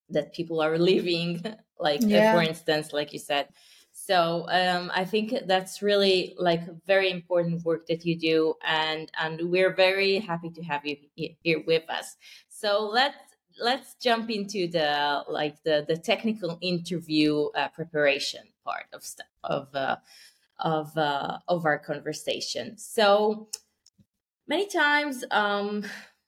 that 0.08 0.34
people 0.34 0.60
are 0.60 0.78
living 0.92 1.42
like 1.78 2.00
yeah. 2.02 2.32
for 2.34 2.42
instance 2.42 2.92
like 2.92 3.12
you 3.12 3.18
said 3.18 3.48
so 4.06 4.46
um, 4.50 4.90
I 4.94 5.04
think 5.04 5.34
that's 5.46 5.80
really 5.80 6.34
like 6.38 6.60
very 6.86 7.10
important 7.10 7.64
work 7.64 7.86
that 7.86 8.04
you 8.04 8.18
do, 8.18 8.54
and 8.62 9.10
and 9.18 9.50
we're 9.50 9.74
very 9.74 10.18
happy 10.18 10.50
to 10.50 10.62
have 10.62 10.84
you 10.84 10.96
here 11.16 11.62
with 11.66 11.88
us. 11.88 12.16
So 12.48 12.90
let's 12.92 13.16
let's 13.58 13.94
jump 13.94 14.30
into 14.30 14.68
the 14.68 15.24
like 15.28 15.62
the 15.62 15.84
the 15.88 15.96
technical 15.96 16.58
interview 16.60 17.46
uh, 17.54 17.68
preparation 17.68 18.42
part 18.64 18.86
of 18.92 19.02
of 19.42 19.74
uh, 19.74 19.96
of 20.58 20.96
uh, 20.98 21.38
of 21.48 21.64
our 21.64 21.78
conversation. 21.78 22.76
So 22.76 23.48
many 24.46 24.66
times, 24.66 25.24
um, 25.30 25.84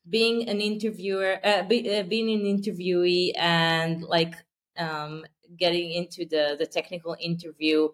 being 0.08 0.48
an 0.48 0.60
interviewer, 0.60 1.40
uh, 1.44 1.62
be, 1.64 1.98
uh, 1.98 2.04
being 2.04 2.30
an 2.30 2.44
interviewee, 2.44 3.32
and 3.36 4.02
like 4.02 4.34
um, 4.78 5.26
getting 5.58 5.92
into 5.92 6.26
the 6.26 6.56
the 6.58 6.66
technical 6.66 7.16
interview 7.20 7.88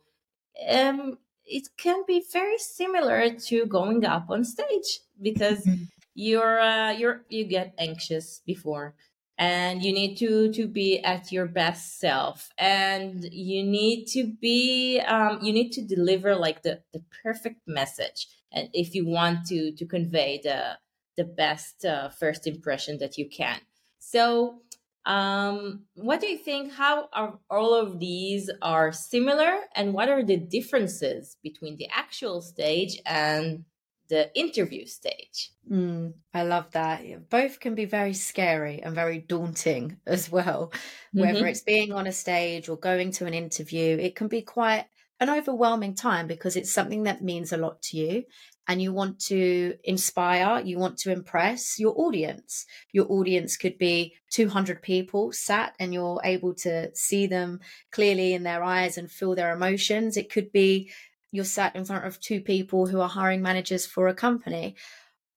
um 0.68 1.18
it 1.44 1.68
can 1.76 2.04
be 2.06 2.23
very 2.32 2.59
similar 2.59 3.30
to 3.30 3.66
going 3.66 4.04
up 4.04 4.26
on 4.30 4.44
stage 4.44 5.00
because 5.21 5.64
mm-hmm. 5.64 5.85
you're 6.14 6.61
uh, 6.61 6.92
you're 6.92 7.23
you 7.28 7.44
get 7.44 7.75
anxious 7.78 8.40
before 8.47 8.94
and 9.38 9.82
you 9.82 9.92
need 9.92 10.16
to 10.16 10.52
to 10.52 10.66
be 10.66 11.00
at 11.00 11.32
your 11.32 11.47
best 11.47 11.99
self 11.99 12.50
and 12.59 13.25
you 13.32 13.62
need 13.64 14.06
to 14.06 14.25
be 14.40 15.00
um, 15.00 15.38
you 15.42 15.52
need 15.52 15.71
to 15.73 15.82
deliver 15.82 16.35
like 16.37 16.62
the 16.62 16.80
the 16.92 17.02
perfect 17.23 17.61
message 17.66 18.28
and 18.52 18.68
if 18.73 18.94
you 18.94 19.06
want 19.06 19.47
to 19.47 19.73
to 19.73 19.87
convey 19.87 20.40
the 20.42 20.78
the 21.16 21.25
best 21.25 21.85
uh, 21.85 22.09
first 22.09 22.47
impression 22.47 22.99
that 22.99 23.18
you 23.18 23.28
can 23.28 23.59
so 23.99 24.61
um, 25.04 25.85
what 25.94 26.21
do 26.21 26.28
you 26.28 26.38
think? 26.38 26.73
How 26.73 27.09
are 27.12 27.38
all 27.50 27.75
of 27.75 27.99
these 27.99 28.50
are 28.61 28.92
similar, 28.92 29.61
and 29.75 29.92
what 29.92 30.09
are 30.09 30.23
the 30.23 30.37
differences 30.37 31.37
between 31.42 31.76
the 31.76 31.88
actual 31.92 32.40
stage 32.40 33.00
and 33.04 33.64
the 34.09 34.32
interview 34.38 34.87
stage? 34.87 35.50
Mm, 35.71 36.12
I 36.32 36.42
love 36.42 36.71
that. 36.73 37.30
Both 37.30 37.61
can 37.61 37.75
be 37.75 37.85
very 37.85 38.14
scary 38.14 38.80
and 38.82 38.94
very 38.94 39.18
daunting 39.18 39.97
as 40.06 40.30
well. 40.30 40.73
Whether 41.12 41.40
mm-hmm. 41.40 41.47
it's 41.47 41.62
being 41.62 41.92
on 41.92 42.06
a 42.06 42.12
stage 42.12 42.68
or 42.68 42.76
going 42.76 43.11
to 43.12 43.26
an 43.26 43.35
interview, 43.35 43.99
it 43.99 44.14
can 44.14 44.28
be 44.28 44.42
quite 44.42 44.87
an 45.18 45.30
overwhelming 45.30 45.94
time 45.94 46.26
because 46.26 46.56
it's 46.56 46.73
something 46.73 47.04
that 47.04 47.23
means 47.23 47.52
a 47.52 47.56
lot 47.56 47.80
to 47.80 47.97
you 47.97 48.25
and 48.69 48.81
you 48.81 48.92
want 48.92 49.19
to 49.19 49.75
inspire, 49.85 50.61
you 50.61 50.78
want 50.78 50.97
to 50.99 51.11
impress 51.11 51.78
your 51.78 51.95
audience. 51.97 52.64
Your 52.92 53.11
audience 53.11 53.57
could 53.57 53.76
be 53.76 54.14
200 54.31 54.83
people 54.83 55.33
sat 55.33 55.75
and 55.81 55.92
you're 55.92 56.21
able 56.25 56.54
to 56.54 56.95
see 56.95 57.26
them 57.26 57.61
clearly 57.90 58.35
in 58.35 58.45
their 58.45 58.62
eyes 58.62 58.97
and 58.97 59.11
feel 59.11 59.35
their 59.35 59.52
emotions. 59.52 60.16
It 60.16 60.31
could 60.31 60.52
be 60.52 60.92
you're 61.33 61.45
sat 61.45 61.75
in 61.75 61.85
front 61.85 62.07
of 62.07 62.21
two 62.21 62.40
people 62.40 62.87
who 62.87 63.00
are 63.00 63.09
hiring 63.09 63.42
managers 63.42 63.87
for 63.87 64.07
a 64.07 64.14
company. 64.14 64.76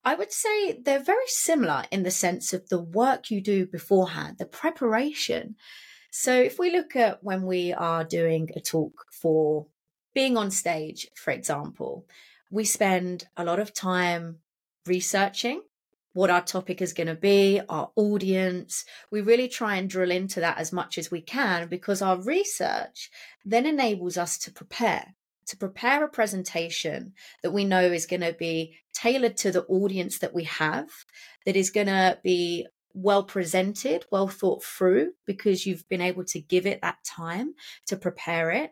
I 0.03 0.13
would 0.13 0.31
say 0.31 0.79
they're 0.79 0.99
very 0.99 1.27
similar 1.27 1.85
in 1.91 2.03
the 2.03 2.11
sense 2.11 2.53
of 2.53 2.69
the 2.69 2.81
work 2.81 3.31
you 3.31 3.41
do 3.41 3.65
beforehand, 3.65 4.37
the 4.37 4.45
preparation. 4.45 5.55
So 6.11 6.33
if 6.33 6.59
we 6.59 6.71
look 6.71 6.95
at 6.95 7.23
when 7.23 7.43
we 7.43 7.73
are 7.73 8.03
doing 8.03 8.49
a 8.55 8.59
talk 8.59 9.05
for 9.11 9.65
being 10.13 10.37
on 10.37 10.51
stage, 10.51 11.07
for 11.15 11.31
example, 11.31 12.05
we 12.55 12.63
spend 12.63 13.27
a 13.35 13.43
lot 13.43 13.59
of 13.59 13.73
time 13.73 14.37
researching 14.85 15.61
what 16.13 16.29
our 16.29 16.41
topic 16.41 16.81
is 16.81 16.93
going 16.93 17.07
to 17.07 17.13
be, 17.13 17.59
our 17.67 17.91
audience. 17.97 18.85
We 19.11 19.19
really 19.19 19.49
try 19.49 19.75
and 19.75 19.89
drill 19.89 20.09
into 20.09 20.39
that 20.39 20.57
as 20.57 20.71
much 20.71 20.97
as 20.97 21.11
we 21.11 21.19
can 21.19 21.67
because 21.67 22.01
our 22.01 22.15
research 22.15 23.11
then 23.43 23.65
enables 23.65 24.17
us 24.17 24.37
to 24.37 24.53
prepare, 24.53 25.15
to 25.47 25.57
prepare 25.57 26.05
a 26.05 26.07
presentation 26.07 27.11
that 27.43 27.51
we 27.51 27.65
know 27.65 27.81
is 27.81 28.05
going 28.05 28.21
to 28.21 28.31
be 28.31 28.77
tailored 28.93 29.35
to 29.35 29.51
the 29.51 29.65
audience 29.65 30.19
that 30.19 30.33
we 30.33 30.45
have, 30.45 30.87
that 31.45 31.57
is 31.57 31.71
going 31.71 31.87
to 31.87 32.17
be 32.23 32.67
well 32.93 33.25
presented, 33.25 34.05
well 34.09 34.29
thought 34.29 34.63
through, 34.63 35.11
because 35.25 35.65
you've 35.65 35.89
been 35.89 35.99
able 35.99 36.23
to 36.23 36.39
give 36.39 36.65
it 36.65 36.79
that 36.81 36.99
time 37.03 37.53
to 37.87 37.97
prepare 37.97 38.51
it. 38.51 38.71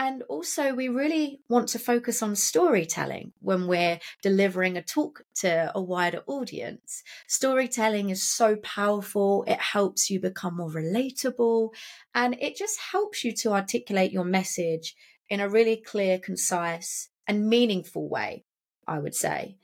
And 0.00 0.22
also, 0.28 0.74
we 0.74 0.88
really 0.88 1.40
want 1.48 1.68
to 1.70 1.78
focus 1.80 2.22
on 2.22 2.36
storytelling 2.36 3.32
when 3.40 3.66
we're 3.66 3.98
delivering 4.22 4.76
a 4.76 4.82
talk 4.82 5.24
to 5.40 5.72
a 5.74 5.82
wider 5.82 6.22
audience. 6.28 7.02
Storytelling 7.26 8.10
is 8.10 8.22
so 8.22 8.54
powerful, 8.62 9.44
it 9.48 9.58
helps 9.58 10.08
you 10.08 10.20
become 10.20 10.58
more 10.58 10.70
relatable, 10.70 11.70
and 12.14 12.36
it 12.40 12.56
just 12.56 12.78
helps 12.92 13.24
you 13.24 13.32
to 13.38 13.52
articulate 13.52 14.12
your 14.12 14.24
message 14.24 14.94
in 15.28 15.40
a 15.40 15.48
really 15.48 15.76
clear, 15.76 16.20
concise, 16.20 17.08
and 17.26 17.48
meaningful 17.48 18.08
way, 18.08 18.44
I 18.86 19.00
would 19.00 19.16
say. 19.16 19.56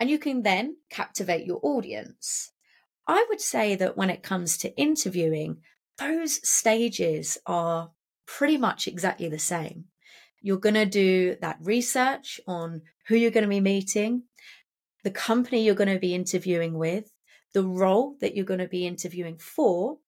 And 0.00 0.08
you 0.08 0.18
can 0.18 0.42
then 0.42 0.78
captivate 0.88 1.44
your 1.44 1.60
audience. 1.62 2.50
I 3.06 3.26
would 3.28 3.42
say 3.42 3.74
that 3.76 3.98
when 3.98 4.08
it 4.08 4.22
comes 4.22 4.56
to 4.58 4.74
interviewing, 4.74 5.58
those 5.98 6.48
stages 6.48 7.36
are 7.44 7.90
pretty 8.38 8.56
much 8.56 8.88
exactly 8.88 9.28
the 9.28 9.38
same. 9.38 9.84
You're 10.40 10.56
going 10.56 10.74
to 10.74 10.86
do 10.86 11.36
that 11.42 11.58
research 11.60 12.40
on 12.46 12.82
who 13.06 13.16
you're 13.16 13.30
going 13.30 13.44
to 13.44 13.48
be 13.48 13.60
meeting, 13.60 14.22
the 15.04 15.10
company 15.10 15.62
you're 15.62 15.74
going 15.74 15.92
to 15.92 15.98
be 15.98 16.14
interviewing 16.14 16.74
with, 16.74 17.12
the 17.52 17.62
role 17.62 18.16
that 18.20 18.34
you're 18.34 18.46
going 18.46 18.60
to 18.60 18.68
be 18.68 18.86
interviewing 18.86 19.36
for. 19.36 19.98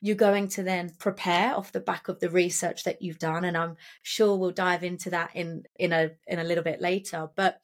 You're 0.00 0.16
going 0.16 0.48
to 0.48 0.62
then 0.62 0.92
prepare 0.98 1.54
off 1.54 1.72
the 1.72 1.80
back 1.80 2.08
of 2.08 2.20
the 2.20 2.30
research 2.30 2.84
that 2.84 3.02
you've 3.02 3.18
done, 3.18 3.44
and 3.44 3.56
I'm 3.56 3.76
sure 4.02 4.36
we'll 4.36 4.50
dive 4.50 4.84
into 4.84 5.10
that 5.10 5.30
in 5.34 5.64
in 5.76 5.92
a 5.92 6.10
in 6.26 6.38
a 6.38 6.44
little 6.44 6.64
bit 6.64 6.80
later. 6.80 7.30
But 7.36 7.60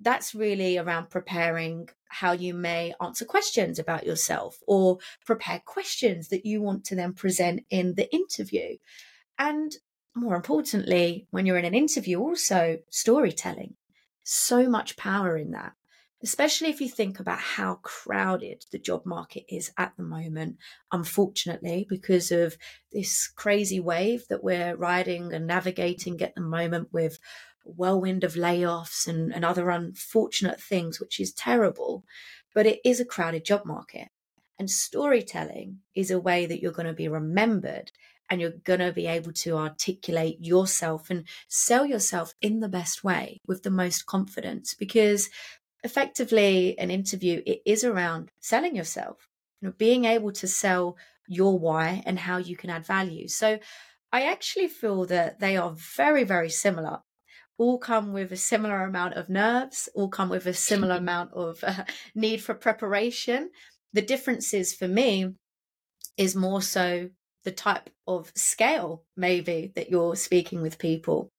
that's 0.00 0.34
really 0.34 0.78
around 0.78 1.10
preparing 1.10 1.88
how 2.08 2.32
you 2.32 2.54
may 2.54 2.94
answer 3.00 3.24
questions 3.24 3.78
about 3.78 4.06
yourself 4.06 4.58
or 4.66 4.98
prepare 5.26 5.62
questions 5.64 6.28
that 6.28 6.46
you 6.46 6.62
want 6.62 6.84
to 6.84 6.94
then 6.96 7.12
present 7.12 7.64
in 7.70 7.94
the 7.94 8.12
interview. 8.12 8.76
And 9.40 9.74
more 10.14 10.36
importantly, 10.36 11.26
when 11.30 11.46
you're 11.46 11.56
in 11.56 11.64
an 11.64 11.74
interview, 11.74 12.20
also 12.20 12.80
storytelling. 12.90 13.74
So 14.22 14.68
much 14.68 14.98
power 14.98 15.34
in 15.34 15.52
that, 15.52 15.72
especially 16.22 16.68
if 16.68 16.78
you 16.78 16.90
think 16.90 17.18
about 17.18 17.38
how 17.38 17.76
crowded 17.76 18.66
the 18.70 18.78
job 18.78 19.06
market 19.06 19.44
is 19.48 19.72
at 19.78 19.94
the 19.96 20.02
moment, 20.02 20.58
unfortunately, 20.92 21.86
because 21.88 22.30
of 22.30 22.58
this 22.92 23.28
crazy 23.28 23.80
wave 23.80 24.28
that 24.28 24.44
we're 24.44 24.76
riding 24.76 25.32
and 25.32 25.46
navigating 25.46 26.20
at 26.20 26.34
the 26.34 26.42
moment 26.42 26.92
with 26.92 27.18
a 27.66 27.70
whirlwind 27.70 28.24
of 28.24 28.34
layoffs 28.34 29.08
and, 29.08 29.34
and 29.34 29.42
other 29.42 29.70
unfortunate 29.70 30.60
things, 30.60 31.00
which 31.00 31.18
is 31.18 31.32
terrible. 31.32 32.04
But 32.54 32.66
it 32.66 32.80
is 32.84 33.00
a 33.00 33.06
crowded 33.06 33.46
job 33.46 33.64
market. 33.64 34.08
And 34.58 34.70
storytelling 34.70 35.78
is 35.94 36.10
a 36.10 36.20
way 36.20 36.44
that 36.44 36.60
you're 36.60 36.72
going 36.72 36.88
to 36.88 36.92
be 36.92 37.08
remembered 37.08 37.90
and 38.30 38.40
you're 38.40 38.52
going 38.64 38.80
to 38.80 38.92
be 38.92 39.06
able 39.06 39.32
to 39.32 39.56
articulate 39.56 40.38
yourself 40.40 41.10
and 41.10 41.26
sell 41.48 41.84
yourself 41.84 42.32
in 42.40 42.60
the 42.60 42.68
best 42.68 43.04
way 43.04 43.38
with 43.46 43.64
the 43.64 43.70
most 43.70 44.06
confidence 44.06 44.72
because 44.72 45.28
effectively 45.82 46.78
an 46.78 46.90
interview 46.90 47.42
it 47.44 47.60
is 47.66 47.84
around 47.84 48.30
selling 48.40 48.76
yourself 48.76 49.26
you 49.60 49.68
know 49.68 49.74
being 49.76 50.04
able 50.04 50.30
to 50.30 50.46
sell 50.46 50.96
your 51.30 51.58
why 51.58 52.02
and 52.04 52.18
how 52.18 52.36
you 52.38 52.56
can 52.56 52.68
add 52.70 52.84
value. 52.84 53.28
So 53.28 53.58
i 54.12 54.22
actually 54.22 54.66
feel 54.66 55.04
that 55.06 55.38
they 55.38 55.56
are 55.56 55.72
very 55.96 56.24
very 56.24 56.50
similar. 56.50 57.00
All 57.56 57.78
come 57.78 58.12
with 58.12 58.32
a 58.32 58.36
similar 58.36 58.82
amount 58.82 59.14
of 59.14 59.28
nerves 59.28 59.88
all 59.94 60.08
come 60.08 60.28
with 60.28 60.46
a 60.46 60.54
similar 60.54 60.96
amount 61.04 61.32
of 61.32 61.62
uh, 61.62 61.84
need 62.14 62.42
for 62.42 62.54
preparation. 62.54 63.50
The 63.92 64.02
differences 64.02 64.74
for 64.74 64.88
me 64.88 65.34
is 66.16 66.34
more 66.36 66.62
so 66.62 67.10
the 67.44 67.52
type 67.52 67.90
of 68.06 68.32
scale 68.34 69.04
maybe 69.16 69.72
that 69.74 69.90
you're 69.90 70.16
speaking 70.16 70.62
with 70.62 70.78
people. 70.78 71.30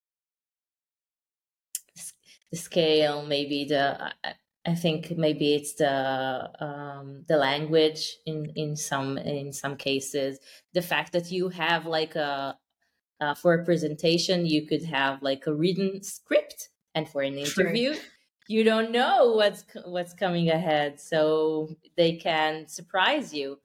The 2.52 2.58
scale 2.58 3.26
maybe 3.26 3.66
the 3.66 4.14
I 4.66 4.76
think 4.76 5.18
maybe 5.18 5.56
it's 5.56 5.74
the 5.74 6.50
um, 6.64 7.24
the 7.28 7.38
language 7.38 8.18
in 8.26 8.52
in 8.56 8.76
some 8.76 9.18
in 9.18 9.54
some 9.54 9.76
cases. 9.76 10.40
The 10.74 10.82
fact 10.82 11.14
that 11.14 11.32
you 11.32 11.50
have 11.50 11.86
like 11.86 12.16
a 12.16 12.58
uh, 13.20 13.36
for 13.36 13.54
a 13.54 13.66
presentation 13.66 14.46
you 14.46 14.68
could 14.68 14.84
have 14.84 15.22
like 15.22 15.48
a 15.48 15.54
written 15.54 16.04
script 16.04 16.70
and 16.96 17.08
for 17.08 17.22
an 17.22 17.38
interview 17.38 17.94
True. 17.94 18.02
you 18.48 18.64
don't 18.64 18.92
know 18.92 19.34
what's 19.34 19.64
what's 19.86 20.14
coming 20.14 20.50
ahead 20.50 21.00
so 21.00 21.70
they 21.96 22.16
can 22.16 22.68
surprise 22.68 23.34
you. 23.34 23.60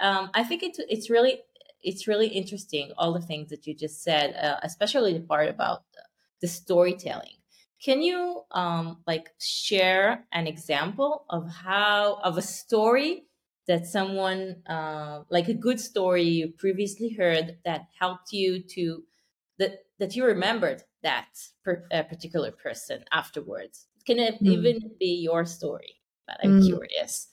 Um, 0.00 0.30
I 0.34 0.44
think 0.44 0.62
it's 0.62 0.80
it's 0.88 1.10
really 1.10 1.42
it's 1.82 2.06
really 2.06 2.28
interesting 2.28 2.90
all 2.96 3.12
the 3.12 3.20
things 3.20 3.48
that 3.50 3.66
you 3.66 3.74
just 3.74 4.02
said 4.02 4.34
uh, 4.34 4.58
especially 4.62 5.12
the 5.12 5.20
part 5.20 5.48
about 5.48 5.82
the, 5.94 6.02
the 6.42 6.48
storytelling 6.48 7.36
can 7.82 8.02
you 8.02 8.42
um, 8.50 8.98
like 9.06 9.30
share 9.40 10.26
an 10.32 10.46
example 10.46 11.24
of 11.30 11.50
how 11.50 12.18
of 12.22 12.36
a 12.36 12.42
story 12.42 13.24
that 13.66 13.86
someone 13.86 14.56
uh, 14.68 15.22
like 15.30 15.48
a 15.48 15.54
good 15.54 15.80
story 15.80 16.24
you 16.24 16.48
previously 16.58 17.10
heard 17.10 17.56
that 17.64 17.82
helped 17.98 18.32
you 18.32 18.62
to 18.62 19.04
that 19.58 19.84
that 19.98 20.16
you 20.16 20.24
remembered 20.24 20.82
that 21.02 21.28
per, 21.64 21.84
particular 21.90 22.50
person 22.50 23.04
afterwards? 23.12 23.86
Can 24.06 24.18
it 24.18 24.42
mm. 24.42 24.48
even 24.48 24.90
be 24.98 25.20
your 25.22 25.44
story? 25.44 26.00
But 26.26 26.38
I'm 26.42 26.60
mm. 26.60 26.66
curious. 26.66 27.28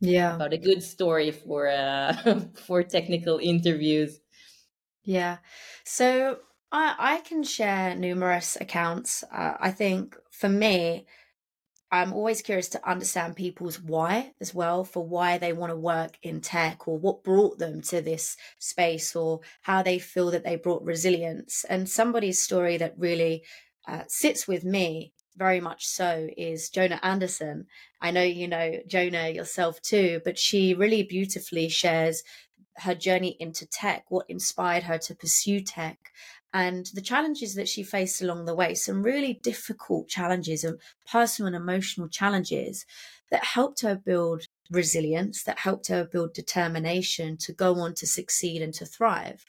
Yeah, 0.00 0.36
about 0.36 0.52
a 0.52 0.58
good 0.58 0.82
story 0.82 1.30
for 1.30 1.68
uh, 1.68 2.40
for 2.66 2.82
technical 2.82 3.38
interviews. 3.38 4.20
Yeah. 5.04 5.38
So 5.84 6.40
I, 6.72 6.94
I 6.98 7.20
can 7.20 7.42
share 7.42 7.94
numerous 7.94 8.56
accounts. 8.60 9.24
Uh, 9.32 9.56
I 9.58 9.70
think 9.70 10.16
for 10.30 10.48
me, 10.48 11.06
I'm 11.92 12.12
always 12.12 12.42
curious 12.42 12.68
to 12.70 12.90
understand 12.90 13.36
people's 13.36 13.80
why 13.80 14.34
as 14.40 14.54
well, 14.54 14.84
for 14.84 15.04
why 15.06 15.38
they 15.38 15.52
want 15.54 15.70
to 15.72 15.76
work 15.76 16.18
in 16.22 16.40
tech 16.40 16.88
or 16.88 16.98
what 16.98 17.24
brought 17.24 17.58
them 17.58 17.82
to 17.82 18.02
this 18.02 18.36
space 18.58 19.16
or 19.16 19.40
how 19.62 19.82
they 19.82 19.98
feel 19.98 20.30
that 20.32 20.44
they 20.44 20.56
brought 20.56 20.84
resilience. 20.84 21.64
And 21.64 21.88
somebody's 21.88 22.42
story 22.42 22.76
that 22.78 22.98
really 22.98 23.44
uh, 23.88 24.04
sits 24.08 24.48
with 24.48 24.64
me 24.64 25.14
very 25.38 25.60
much 25.60 25.86
so 25.86 26.28
is 26.36 26.68
Jonah 26.68 27.00
Anderson. 27.02 27.66
I 28.00 28.10
know 28.10 28.22
you 28.22 28.48
know 28.48 28.80
Jonah 28.86 29.28
yourself 29.28 29.80
too, 29.80 30.20
but 30.24 30.38
she 30.38 30.74
really 30.74 31.02
beautifully 31.04 31.68
shares 31.68 32.22
her 32.78 32.94
journey 32.94 33.36
into 33.40 33.66
tech, 33.66 34.04
what 34.08 34.26
inspired 34.28 34.84
her 34.84 34.98
to 34.98 35.14
pursue 35.14 35.60
tech, 35.60 35.98
and 36.52 36.86
the 36.94 37.00
challenges 37.00 37.54
that 37.54 37.68
she 37.68 37.82
faced 37.82 38.22
along 38.22 38.44
the 38.44 38.54
way, 38.54 38.74
some 38.74 39.02
really 39.02 39.34
difficult 39.42 40.08
challenges 40.08 40.64
and 40.64 40.78
personal 41.10 41.48
and 41.48 41.56
emotional 41.56 42.08
challenges 42.08 42.86
that 43.30 43.44
helped 43.44 43.82
her 43.82 43.94
build 43.94 44.46
resilience, 44.70 45.44
that 45.44 45.58
helped 45.58 45.88
her 45.88 46.04
build 46.04 46.32
determination 46.32 47.36
to 47.36 47.52
go 47.52 47.74
on 47.76 47.94
to 47.94 48.06
succeed 48.06 48.62
and 48.62 48.72
to 48.74 48.86
thrive. 48.86 49.44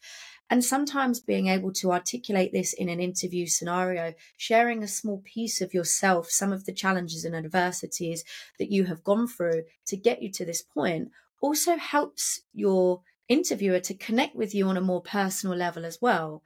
And 0.50 0.66
sometimes 0.66 1.20
being 1.20 1.48
able 1.48 1.72
to 1.74 1.92
articulate 1.92 2.52
this 2.52 2.74
in 2.74 2.90
an 2.90 3.00
interview 3.00 3.46
scenario, 3.46 4.16
sharing 4.36 4.82
a 4.82 4.88
small 4.88 5.22
piece 5.24 5.62
of 5.62 5.74
yourself, 5.74 6.32
some 6.32 6.52
of 6.52 6.66
the 6.66 6.74
challenges 6.74 7.24
and 7.24 7.36
adversities 7.36 8.24
that 8.58 8.72
you 8.72 8.86
have 8.86 9.04
gone 9.04 9.28
through 9.28 9.64
to 9.86 9.96
get 9.96 10.24
you 10.24 10.32
to 10.32 10.46
this 10.46 10.64
point, 10.64 11.12
also 11.40 11.78
helps 11.78 12.42
your 12.54 13.02
interviewer 13.28 13.80
to 13.80 13.94
connect 13.94 14.36
with 14.36 14.56
you 14.56 14.68
on 14.68 14.76
a 14.76 14.82
more 14.82 15.02
personal 15.02 15.56
level 15.56 15.86
as 15.86 16.00
well. 16.02 16.42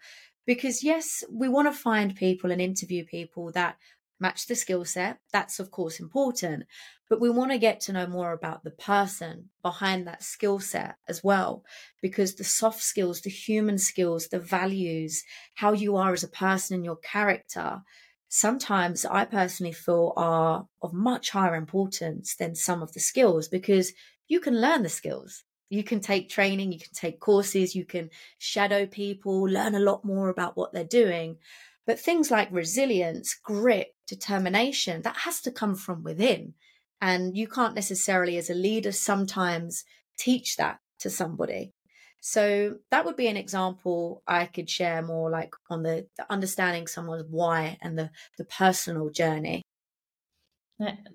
Because, 0.46 0.84
yes, 0.84 1.24
we 1.32 1.48
want 1.48 1.74
to 1.74 1.80
find 1.80 2.18
people 2.18 2.52
and 2.52 2.62
interview 2.62 3.06
people 3.06 3.54
that 3.54 3.78
match 4.20 4.48
the 4.48 4.56
skill 4.56 4.86
set. 4.86 5.20
That's, 5.32 5.60
of 5.60 5.72
course, 5.72 6.00
important. 6.00 6.66
But 7.10 7.20
we 7.22 7.30
want 7.30 7.52
to 7.52 7.58
get 7.58 7.80
to 7.82 7.94
know 7.94 8.08
more 8.08 8.32
about 8.32 8.64
the 8.64 8.72
person 8.72 9.50
behind 9.62 10.08
that 10.08 10.24
skill 10.24 10.60
set 10.60 10.96
as 11.08 11.24
well. 11.24 11.64
Because 12.02 12.36
the 12.36 12.44
soft 12.44 12.82
skills, 12.82 13.22
the 13.22 13.30
human 13.30 13.78
skills, 13.78 14.28
the 14.28 14.40
values, 14.40 15.24
how 15.56 15.74
you 15.74 15.96
are 15.96 16.14
as 16.14 16.24
a 16.24 16.28
person 16.28 16.76
and 16.76 16.86
your 16.86 16.98
character, 16.98 17.82
sometimes 18.30 19.06
I 19.06 19.26
personally 19.26 19.74
feel 19.74 20.14
are 20.16 20.68
of 20.82 20.94
much 20.94 21.30
higher 21.30 21.56
importance 21.56 22.36
than 22.36 22.56
some 22.56 22.82
of 22.82 22.94
the 22.94 23.00
skills 23.00 23.48
because 23.48 23.94
you 24.28 24.40
can 24.40 24.60
learn 24.60 24.84
the 24.84 24.90
skills 24.90 25.44
you 25.74 25.84
can 25.84 26.00
take 26.00 26.30
training, 26.30 26.72
you 26.72 26.80
can 26.80 26.94
take 26.94 27.20
courses, 27.20 27.76
you 27.76 27.84
can 27.84 28.12
shadow 28.38 28.86
people, 28.86 29.42
learn 29.42 29.74
a 29.74 29.80
lot 29.80 30.06
more 30.06 30.30
about 30.30 30.56
what 30.56 30.72
they're 30.72 30.84
doing. 30.84 31.38
But 31.86 32.00
things 32.00 32.32
like 32.32 32.50
resilience, 32.52 33.36
grit, 33.44 33.96
determination, 34.08 35.02
that 35.02 35.18
has 35.18 35.42
to 35.42 35.52
come 35.52 35.76
from 35.76 36.04
within. 36.04 36.54
And 37.02 37.36
you 37.36 37.48
can't 37.48 37.76
necessarily, 37.76 38.38
as 38.38 38.50
a 38.50 38.54
leader, 38.54 38.92
sometimes 38.92 39.84
teach 40.18 40.56
that 40.56 40.80
to 41.00 41.10
somebody. 41.10 41.74
So 42.22 42.78
that 42.90 43.06
would 43.06 43.18
be 43.18 43.28
an 43.28 43.36
example 43.36 44.24
I 44.26 44.46
could 44.46 44.70
share 44.70 45.02
more 45.02 45.30
like 45.30 45.54
on 45.70 45.84
the, 45.84 46.08
the 46.18 46.32
understanding 46.32 46.88
someone's 46.88 47.26
why 47.30 47.78
and 47.82 48.00
the, 48.00 48.12
the 48.38 48.46
personal 48.46 49.10
journey. 49.10 49.62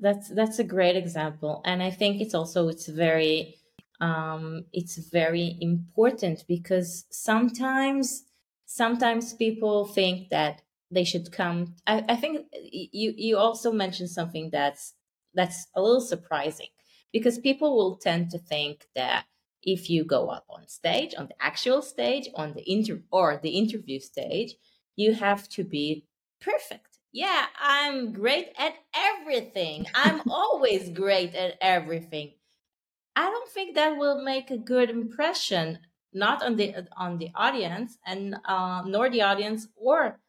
That's 0.00 0.28
that's 0.28 0.58
a 0.58 0.64
great 0.64 0.96
example. 0.96 1.62
And 1.64 1.82
I 1.82 1.90
think 1.90 2.20
it's 2.20 2.34
also 2.34 2.68
it's 2.68 2.86
very 2.88 3.56
um, 4.00 4.64
it's 4.72 4.96
very 5.10 5.56
important 5.60 6.44
because 6.46 7.06
sometimes 7.10 8.24
sometimes 8.68 9.32
people 9.32 9.86
think 9.86 10.28
that 10.28 10.60
they 10.90 11.02
should 11.02 11.32
come 11.32 11.74
I, 11.86 12.04
I 12.10 12.16
think 12.16 12.46
you 12.52 13.14
you 13.16 13.38
also 13.38 13.72
mentioned 13.72 14.10
something 14.10 14.50
that's 14.52 14.94
that's 15.34 15.66
a 15.74 15.80
little 15.80 16.02
surprising 16.02 16.68
because 17.10 17.38
people 17.38 17.74
will 17.74 17.96
tend 17.96 18.30
to 18.30 18.38
think 18.38 18.86
that 18.94 19.24
if 19.62 19.88
you 19.88 20.04
go 20.04 20.28
up 20.28 20.44
on 20.50 20.68
stage 20.68 21.14
on 21.16 21.28
the 21.28 21.42
actual 21.42 21.80
stage 21.80 22.28
on 22.34 22.52
the 22.52 22.70
inter 22.70 23.00
or 23.10 23.40
the 23.42 23.56
interview 23.56 23.98
stage 23.98 24.54
you 24.96 25.14
have 25.14 25.48
to 25.48 25.64
be 25.64 26.04
perfect. 26.40 26.98
Yeah 27.10 27.46
i'm 27.58 28.12
great 28.12 28.48
at 28.58 28.74
everything. 28.94 29.86
I'm 29.94 30.20
always 30.30 30.90
great 30.90 31.34
at 31.34 31.56
everything. 31.62 32.34
I 33.16 33.30
don't 33.30 33.50
think 33.50 33.74
that 33.74 33.96
will 33.96 34.22
make 34.22 34.50
a 34.50 34.58
good 34.58 34.90
impression, 34.90 35.78
not 36.12 36.42
on 36.42 36.56
the 36.56 36.86
on 36.96 37.18
the 37.18 37.30
audience 37.34 37.98
and 38.06 38.36
uh, 38.44 38.82
nor 38.86 39.10
the 39.10 39.22
audience 39.22 39.68
or 39.76 40.20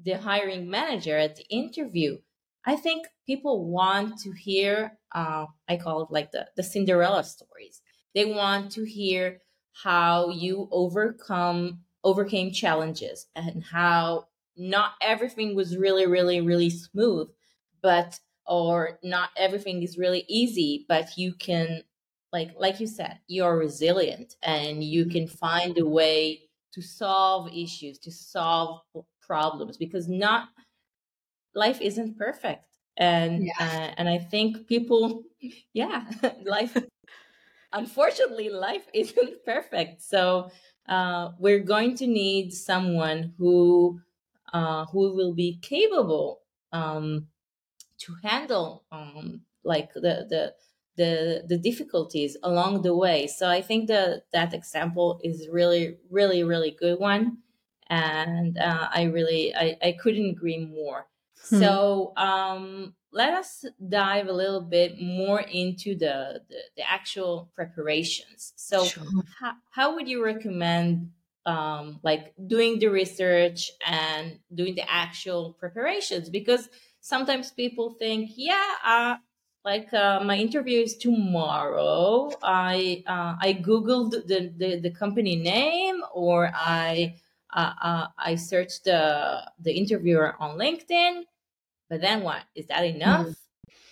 the 0.00 0.12
hiring 0.12 0.70
manager 0.70 1.16
at 1.16 1.36
the 1.36 1.44
interview. 1.50 2.18
I 2.64 2.76
think 2.76 3.06
people 3.26 3.66
want 3.70 4.18
to 4.20 4.32
hear. 4.32 4.98
Uh, 5.12 5.46
I 5.68 5.76
call 5.76 6.02
it 6.02 6.10
like 6.10 6.32
the 6.32 6.48
the 6.56 6.62
Cinderella 6.62 7.24
stories. 7.24 7.82
They 8.14 8.24
want 8.24 8.72
to 8.72 8.84
hear 8.84 9.40
how 9.82 10.30
you 10.30 10.68
overcome 10.72 11.84
overcame 12.04 12.52
challenges 12.52 13.26
and 13.34 13.62
how 13.64 14.28
not 14.56 14.92
everything 15.00 15.54
was 15.54 15.76
really 15.76 16.06
really 16.06 16.40
really 16.40 16.70
smooth 16.70 17.28
but 17.82 18.18
or 18.46 18.98
not 19.02 19.30
everything 19.36 19.82
is 19.82 19.98
really 19.98 20.24
easy 20.28 20.84
but 20.88 21.16
you 21.16 21.34
can 21.34 21.82
like 22.32 22.50
like 22.58 22.80
you 22.80 22.86
said 22.86 23.18
you're 23.26 23.56
resilient 23.56 24.36
and 24.42 24.82
you 24.84 25.06
can 25.06 25.26
find 25.26 25.78
a 25.78 25.86
way 25.86 26.42
to 26.72 26.82
solve 26.82 27.50
issues 27.54 27.98
to 27.98 28.10
solve 28.10 28.80
problems 29.20 29.76
because 29.76 30.08
not 30.08 30.48
life 31.54 31.80
isn't 31.80 32.16
perfect 32.18 32.66
and 32.96 33.44
yeah. 33.44 33.52
uh, 33.60 33.94
and 33.96 34.08
i 34.08 34.18
think 34.18 34.66
people 34.66 35.22
yeah 35.72 36.04
life 36.44 36.76
unfortunately 37.72 38.48
life 38.48 38.86
isn't 38.94 39.44
perfect 39.44 40.02
so 40.02 40.50
uh, 40.88 41.32
we're 41.38 41.58
going 41.58 41.94
to 41.94 42.06
need 42.06 42.50
someone 42.50 43.34
who 43.36 44.00
uh, 44.54 44.86
who 44.86 45.14
will 45.14 45.34
be 45.34 45.58
capable 45.60 46.40
um, 46.72 47.26
to 47.98 48.14
handle 48.22 48.84
um, 48.90 49.42
like 49.64 49.92
the 49.92 50.26
the 50.30 50.54
the 50.98 51.44
the 51.48 51.56
difficulties 51.56 52.36
along 52.42 52.82
the 52.82 52.94
way. 52.94 53.26
So 53.26 53.48
I 53.48 53.62
think 53.62 53.88
that 53.88 54.24
that 54.32 54.52
example 54.52 55.20
is 55.24 55.48
really 55.50 55.96
really 56.10 56.42
really 56.42 56.76
good 56.78 56.98
one, 56.98 57.38
and 57.88 58.58
uh, 58.58 58.88
I 58.92 59.04
really 59.04 59.54
I, 59.54 59.76
I 59.82 59.92
couldn't 59.92 60.28
agree 60.28 60.58
more. 60.58 61.06
Hmm. 61.48 61.60
So 61.60 62.12
um, 62.16 62.94
let 63.12 63.32
us 63.32 63.64
dive 63.88 64.26
a 64.28 64.32
little 64.32 64.60
bit 64.60 65.00
more 65.00 65.40
into 65.40 65.96
the 65.96 66.42
the, 66.50 66.60
the 66.76 66.90
actual 66.90 67.50
preparations. 67.54 68.52
So 68.56 68.84
sure. 68.84 69.04
how, 69.40 69.52
how 69.70 69.94
would 69.94 70.08
you 70.08 70.22
recommend 70.22 71.12
um, 71.48 72.00
like 72.02 72.34
doing 72.46 72.78
the 72.78 72.88
research 72.88 73.70
and 73.86 74.38
doing 74.54 74.74
the 74.74 74.90
actual 74.90 75.54
preparations 75.58 76.28
because 76.28 76.68
sometimes 77.00 77.50
people 77.50 77.96
think 77.98 78.30
yeah 78.36 78.74
uh, 78.84 79.16
like 79.68 79.92
uh, 79.92 80.20
my 80.24 80.36
interview 80.36 80.80
is 80.80 80.96
tomorrow. 80.96 82.32
I 82.42 83.04
uh, 83.06 83.36
I 83.46 83.60
googled 83.68 84.12
the, 84.30 84.40
the, 84.56 84.80
the 84.80 84.90
company 84.90 85.36
name, 85.36 86.00
or 86.14 86.50
I 86.54 87.16
uh, 87.52 87.72
uh, 87.88 88.06
I 88.16 88.36
searched 88.36 88.84
the 88.84 89.44
the 89.60 89.72
interviewer 89.72 90.34
on 90.40 90.56
LinkedIn. 90.56 91.24
But 91.90 92.00
then 92.00 92.22
what 92.22 92.42
is 92.54 92.66
that 92.68 92.84
enough? 92.84 93.26
Mm. 93.26 93.36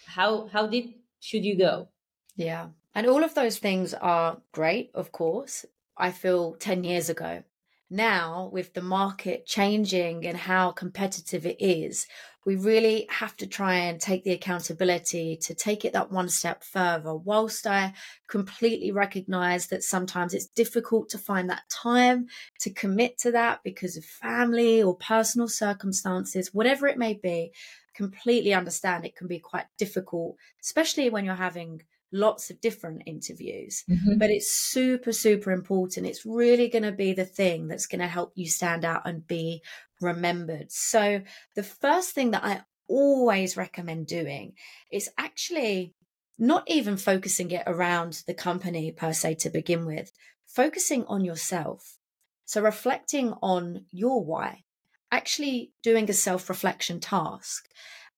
How 0.06 0.30
how 0.48 0.66
did 0.66 0.94
should 1.20 1.44
you 1.44 1.56
go? 1.56 1.88
Yeah, 2.36 2.68
and 2.94 3.06
all 3.06 3.24
of 3.24 3.34
those 3.34 3.58
things 3.58 3.92
are 3.92 4.40
great, 4.52 4.90
of 4.94 5.12
course. 5.12 5.66
I 5.96 6.10
feel 6.10 6.54
ten 6.54 6.84
years 6.84 7.08
ago 7.10 7.44
now 7.90 8.50
with 8.52 8.74
the 8.74 8.82
market 8.82 9.46
changing 9.46 10.26
and 10.26 10.36
how 10.36 10.70
competitive 10.72 11.46
it 11.46 11.56
is 11.60 12.06
we 12.46 12.54
really 12.54 13.06
have 13.10 13.36
to 13.36 13.46
try 13.46 13.74
and 13.74 14.00
take 14.00 14.22
the 14.22 14.30
accountability 14.30 15.36
to 15.36 15.52
take 15.52 15.84
it 15.84 15.92
that 15.92 16.12
one 16.12 16.28
step 16.28 16.62
further. 16.62 17.14
Whilst 17.14 17.66
i 17.66 17.92
completely 18.28 18.92
recognize 18.92 19.66
that 19.66 19.82
sometimes 19.82 20.32
it's 20.32 20.46
difficult 20.46 21.08
to 21.10 21.18
find 21.18 21.50
that 21.50 21.68
time 21.68 22.28
to 22.60 22.70
commit 22.70 23.18
to 23.18 23.32
that 23.32 23.60
because 23.64 23.96
of 23.96 24.04
family 24.04 24.82
or 24.82 24.96
personal 24.96 25.48
circumstances 25.48 26.54
whatever 26.54 26.86
it 26.86 26.98
may 26.98 27.14
be 27.14 27.52
completely 27.94 28.52
understand 28.52 29.04
it 29.04 29.16
can 29.16 29.26
be 29.26 29.38
quite 29.38 29.66
difficult 29.78 30.36
especially 30.60 31.08
when 31.08 31.24
you're 31.24 31.34
having 31.34 31.80
lots 32.12 32.50
of 32.50 32.60
different 32.60 33.02
interviews, 33.06 33.84
mm-hmm. 33.88 34.18
but 34.18 34.30
it's 34.30 34.54
super, 34.54 35.12
super 35.12 35.50
important. 35.50 36.06
It's 36.06 36.24
really 36.24 36.68
going 36.68 36.84
to 36.84 36.92
be 36.92 37.12
the 37.12 37.24
thing 37.24 37.68
that's 37.68 37.86
going 37.86 38.00
to 38.00 38.06
help 38.06 38.32
you 38.34 38.48
stand 38.48 38.84
out 38.84 39.02
and 39.04 39.26
be 39.26 39.62
remembered. 40.00 40.70
So, 40.70 41.22
the 41.54 41.62
first 41.62 42.14
thing 42.14 42.30
that 42.32 42.44
I 42.44 42.62
always 42.88 43.56
recommend 43.56 44.06
doing 44.06 44.52
is 44.92 45.10
actually 45.18 45.94
not 46.38 46.64
even 46.66 46.96
focusing 46.96 47.50
it 47.50 47.62
around 47.66 48.22
the 48.26 48.34
company 48.34 48.92
per 48.92 49.12
se 49.12 49.36
to 49.36 49.50
begin 49.50 49.86
with, 49.86 50.12
focusing 50.46 51.04
on 51.06 51.24
yourself. 51.24 51.98
So, 52.44 52.60
reflecting 52.60 53.34
on 53.42 53.86
your 53.90 54.24
why, 54.24 54.64
actually 55.10 55.72
doing 55.82 56.08
a 56.08 56.14
self 56.14 56.48
reflection 56.48 57.00
task. 57.00 57.68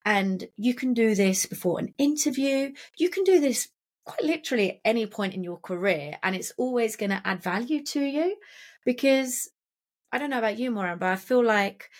And 0.05 0.49
you 0.57 0.75
can 0.75 0.95
do 0.95 1.15
this 1.15 1.45
before 1.45 1.79
an 1.79 1.93
interview. 1.99 2.73
You 2.97 3.11
can 3.11 3.25
do 3.25 3.41
this 3.41 3.69
quite 4.09 4.25
literally 4.25 4.71
at 4.71 4.81
any 4.85 5.07
point 5.07 5.35
in 5.35 5.45
your 5.45 5.59
career 5.59 6.19
and 6.23 6.35
it's 6.35 6.53
always 6.57 6.97
going 6.97 7.11
to 7.11 7.23
add 7.25 7.43
value 7.43 7.85
to 7.85 8.01
you 8.01 8.37
because 8.85 9.51
I 10.11 10.19
don't 10.19 10.31
know 10.31 10.39
about 10.39 10.59
you, 10.59 10.71
Moran, 10.71 10.99
but 10.99 11.11
I 11.11 11.17
feel 11.17 11.45
like 11.45 11.91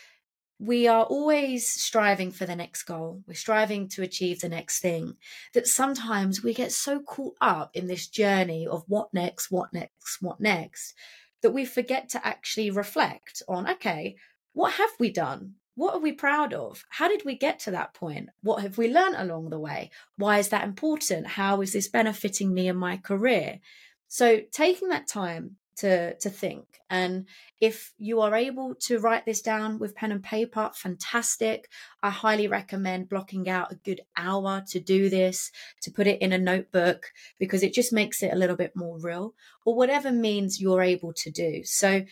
we 0.59 0.89
are 0.89 1.05
always 1.05 1.69
striving 1.69 2.33
for 2.33 2.47
the 2.47 2.57
next 2.57 2.85
goal. 2.85 3.23
We're 3.27 3.35
striving 3.35 3.89
to 3.91 4.03
achieve 4.03 4.41
the 4.41 4.49
next 4.49 4.81
thing. 4.81 5.17
That 5.53 5.67
sometimes 5.67 6.43
we 6.43 6.55
get 6.55 6.73
so 6.73 7.01
caught 7.01 7.37
up 7.41 7.71
in 7.75 7.87
this 7.87 8.09
journey 8.09 8.67
of 8.67 8.83
what 8.89 9.13
next, 9.13 9.51
what 9.51 9.73
next, 9.73 10.19
what 10.21 10.41
next, 10.41 10.95
that 11.43 11.53
we 11.53 11.65
forget 11.65 12.09
to 12.11 12.27
actually 12.27 12.71
reflect 12.71 13.43
on 13.49 13.71
okay, 13.71 14.17
what 14.55 14.73
have 14.73 14.91
we 14.99 15.13
done? 15.13 15.55
What 15.79 15.95
are 15.95 16.01
we 16.01 16.11
proud 16.11 16.53
of? 16.53 16.85
How 16.89 17.07
did 17.07 17.25
we 17.25 17.37
get 17.37 17.61
to 17.61 17.71
that 17.71 17.95
point? 17.95 18.31
What 18.43 18.63
have 18.63 18.79
we 18.79 18.93
learned 18.93 19.15
along 19.17 19.51
the 19.51 19.61
way? 19.61 19.93
Why 20.17 20.39
is 20.39 20.49
that 20.49 20.65
important? 20.65 21.29
How 21.29 21.61
is 21.61 21.73
this 21.73 21.87
benefiting 21.87 22.53
me 22.53 22.67
in 22.67 22.77
my 22.77 22.97
career? 22.97 23.61
So 24.09 24.41
taking 24.51 24.89
that 24.89 25.07
time 25.07 25.57
to 25.77 26.17
to 26.17 26.31
think 26.31 26.81
and 26.91 27.27
if 27.61 27.95
you 27.97 28.21
are 28.21 28.35
able 28.35 28.75
to 28.75 28.99
write 28.99 29.25
this 29.25 29.41
down 29.41 29.79
with 29.79 29.95
pen 29.95 30.11
and 30.11 30.25
paper 30.25 30.69
fantastic 30.75 31.69
i 32.03 32.11
highly 32.11 32.49
recommend 32.49 33.09
blocking 33.09 33.49
out 33.49 33.71
a 33.71 33.77
good 33.77 34.01
hour 34.17 34.65
to 34.67 34.81
do 34.81 35.09
this 35.09 35.53
to 35.81 35.93
put 35.93 36.09
it 36.09 36.21
in 36.21 36.33
a 36.33 36.39
notebook 36.39 37.13
because 37.39 37.63
it 37.63 37.73
just 37.73 37.93
makes 37.93 38.25
it 38.25 38.33
a 38.33 38.37
little 38.37 38.57
bit 38.57 38.75
more 38.75 38.99
real 38.99 39.35
or 39.65 39.77
whatever 39.77 40.11
means 40.11 40.61
you're 40.61 40.83
able 40.83 41.13
to 41.13 41.31
do 41.31 41.63
so 41.63 42.03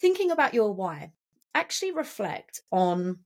thinking 0.00 0.30
about 0.30 0.54
your 0.54 0.72
why 0.72 1.12
actually 1.56 1.92
reflect 1.92 2.60
on 2.70 3.20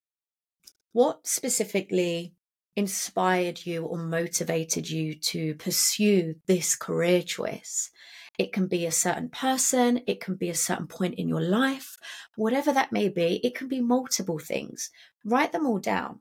what 0.93 1.27
specifically 1.27 2.35
inspired 2.77 3.67
you 3.67 3.85
or 3.85 3.99
motivated 3.99 4.89
you 4.89 5.15
to 5.15 5.55
pursue 5.57 6.37
this 6.47 6.77
career 6.77 7.23
choice. 7.23 7.91
It 8.39 8.53
can 8.53 8.69
be 8.69 8.87
a 8.87 8.93
certain 8.93 9.29
person, 9.29 10.01
it 10.07 10.21
can 10.21 10.37
be 10.37 10.49
a 10.49 10.55
certain 10.55 10.87
point 10.87 11.17
in 11.17 11.29
your 11.29 11.43
life, 11.43 11.97
whatever 12.37 12.73
that 12.73 12.93
may 12.93 13.09
be, 13.09 13.41
it 13.45 13.55
can 13.55 13.69
be 13.69 13.81
multiple 13.81 14.39
things. 14.39 14.91
Write 15.25 15.53
them 15.53 15.67
all 15.67 15.79
down. 15.79 16.21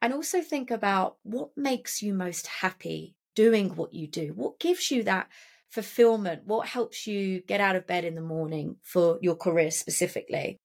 And 0.00 0.12
also 0.12 0.40
think 0.40 0.70
about 0.70 1.18
what 1.22 1.50
makes 1.56 2.02
you 2.02 2.12
most 2.12 2.48
happy 2.48 3.14
doing 3.36 3.76
what 3.76 3.94
you 3.94 4.08
do. 4.08 4.32
What 4.34 4.58
gives 4.58 4.90
you 4.90 5.04
that 5.04 5.28
fulfillment? 5.68 6.42
What 6.44 6.66
helps 6.66 7.06
you 7.06 7.40
get 7.42 7.60
out 7.60 7.76
of 7.76 7.86
bed 7.86 8.04
in 8.04 8.16
the 8.16 8.20
morning 8.20 8.76
for 8.82 9.18
your 9.22 9.36
career 9.36 9.70
specifically? 9.70 10.58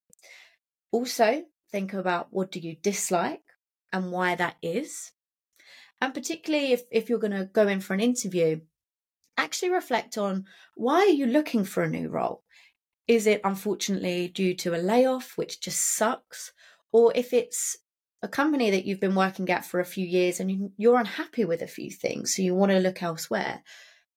Also, 0.91 1.43
think 1.71 1.93
about 1.93 2.27
what 2.31 2.51
do 2.51 2.59
you 2.59 2.75
dislike 2.81 3.43
and 3.91 4.11
why 4.11 4.35
that 4.35 4.55
is. 4.61 5.11
And 5.99 6.13
particularly 6.13 6.73
if, 6.73 6.83
if 6.91 7.09
you're 7.09 7.19
going 7.19 7.31
to 7.31 7.45
go 7.45 7.67
in 7.67 7.81
for 7.81 7.93
an 7.93 7.99
interview, 7.99 8.61
actually 9.37 9.69
reflect 9.69 10.17
on 10.17 10.45
why 10.75 10.99
are 10.99 11.07
you 11.07 11.25
looking 11.25 11.63
for 11.63 11.83
a 11.83 11.89
new 11.89 12.09
role? 12.09 12.43
Is 13.07 13.25
it 13.25 13.41
unfortunately 13.43 14.27
due 14.27 14.53
to 14.55 14.75
a 14.75 14.77
layoff, 14.77 15.37
which 15.37 15.61
just 15.61 15.79
sucks? 15.79 16.51
Or 16.91 17.11
if 17.15 17.33
it's 17.33 17.77
a 18.21 18.27
company 18.27 18.69
that 18.71 18.85
you've 18.85 18.99
been 18.99 19.15
working 19.15 19.49
at 19.49 19.65
for 19.65 19.79
a 19.79 19.85
few 19.85 20.05
years 20.05 20.39
and 20.39 20.71
you're 20.77 20.99
unhappy 20.99 21.45
with 21.45 21.61
a 21.61 21.67
few 21.67 21.91
things, 21.91 22.35
so 22.35 22.41
you 22.41 22.53
want 22.53 22.71
to 22.71 22.79
look 22.79 23.01
elsewhere, 23.01 23.63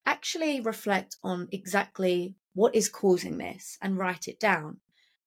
actually 0.07 0.61
reflect 0.61 1.17
on 1.23 1.49
exactly 1.53 2.35
what 2.55 2.75
is 2.75 2.89
causing 2.89 3.39
this 3.39 3.79
and 3.81 3.99
write 3.99 4.27
it 4.27 4.41
down 4.41 4.79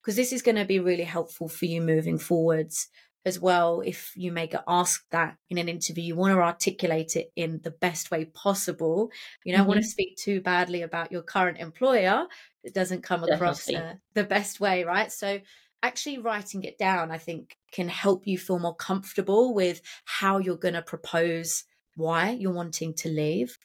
because 0.04 0.16
this 0.16 0.34
is 0.34 0.42
going 0.42 0.58
to 0.58 0.66
be 0.66 0.80
really 0.80 1.04
helpful 1.04 1.48
for 1.48 1.66
you 1.66 1.82
moving 1.82 2.18
forwards 2.18 2.90
as 3.26 3.40
well. 3.40 3.82
If 3.82 4.12
you 4.16 4.32
may 4.32 4.48
get 4.48 4.64
asked 4.68 5.06
that 5.12 5.38
in 5.50 5.58
an 5.58 5.70
interview, 5.70 6.04
you 6.04 6.16
want 6.16 6.34
to 6.34 6.42
articulate 6.42 7.16
it 7.16 7.32
in 7.36 7.62
the 7.64 7.72
best 7.72 8.12
way 8.12 8.26
possible. 8.26 9.12
You 9.46 9.54
don't 9.54 9.62
mm-hmm. 9.62 9.70
want 9.70 9.82
to 9.82 9.88
speak 9.88 10.18
too 10.18 10.42
badly 10.42 10.82
about 10.82 11.12
your 11.12 11.22
current 11.22 11.58
employer. 11.58 12.26
It 12.64 12.74
doesn't 12.74 13.04
come 13.04 13.24
across 13.24 13.70
uh, 13.70 13.94
the 14.14 14.26
best 14.26 14.60
way, 14.60 14.84
right? 14.84 15.12
So, 15.12 15.40
actually 15.82 16.18
writing 16.18 16.64
it 16.64 16.78
down, 16.78 17.12
I 17.12 17.18
think, 17.18 17.58
can 17.72 17.90
help 17.90 18.26
you 18.26 18.38
feel 18.38 18.60
more 18.60 18.76
comfortable 18.76 19.54
with 19.54 19.82
how 20.06 20.38
you're 20.38 20.56
going 20.56 20.76
to 20.76 20.82
propose 20.82 21.66
why 21.96 22.32
you're 22.32 22.54
wanting 22.54 22.94
to 22.96 23.10
leave. 23.10 23.58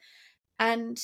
And 0.58 0.98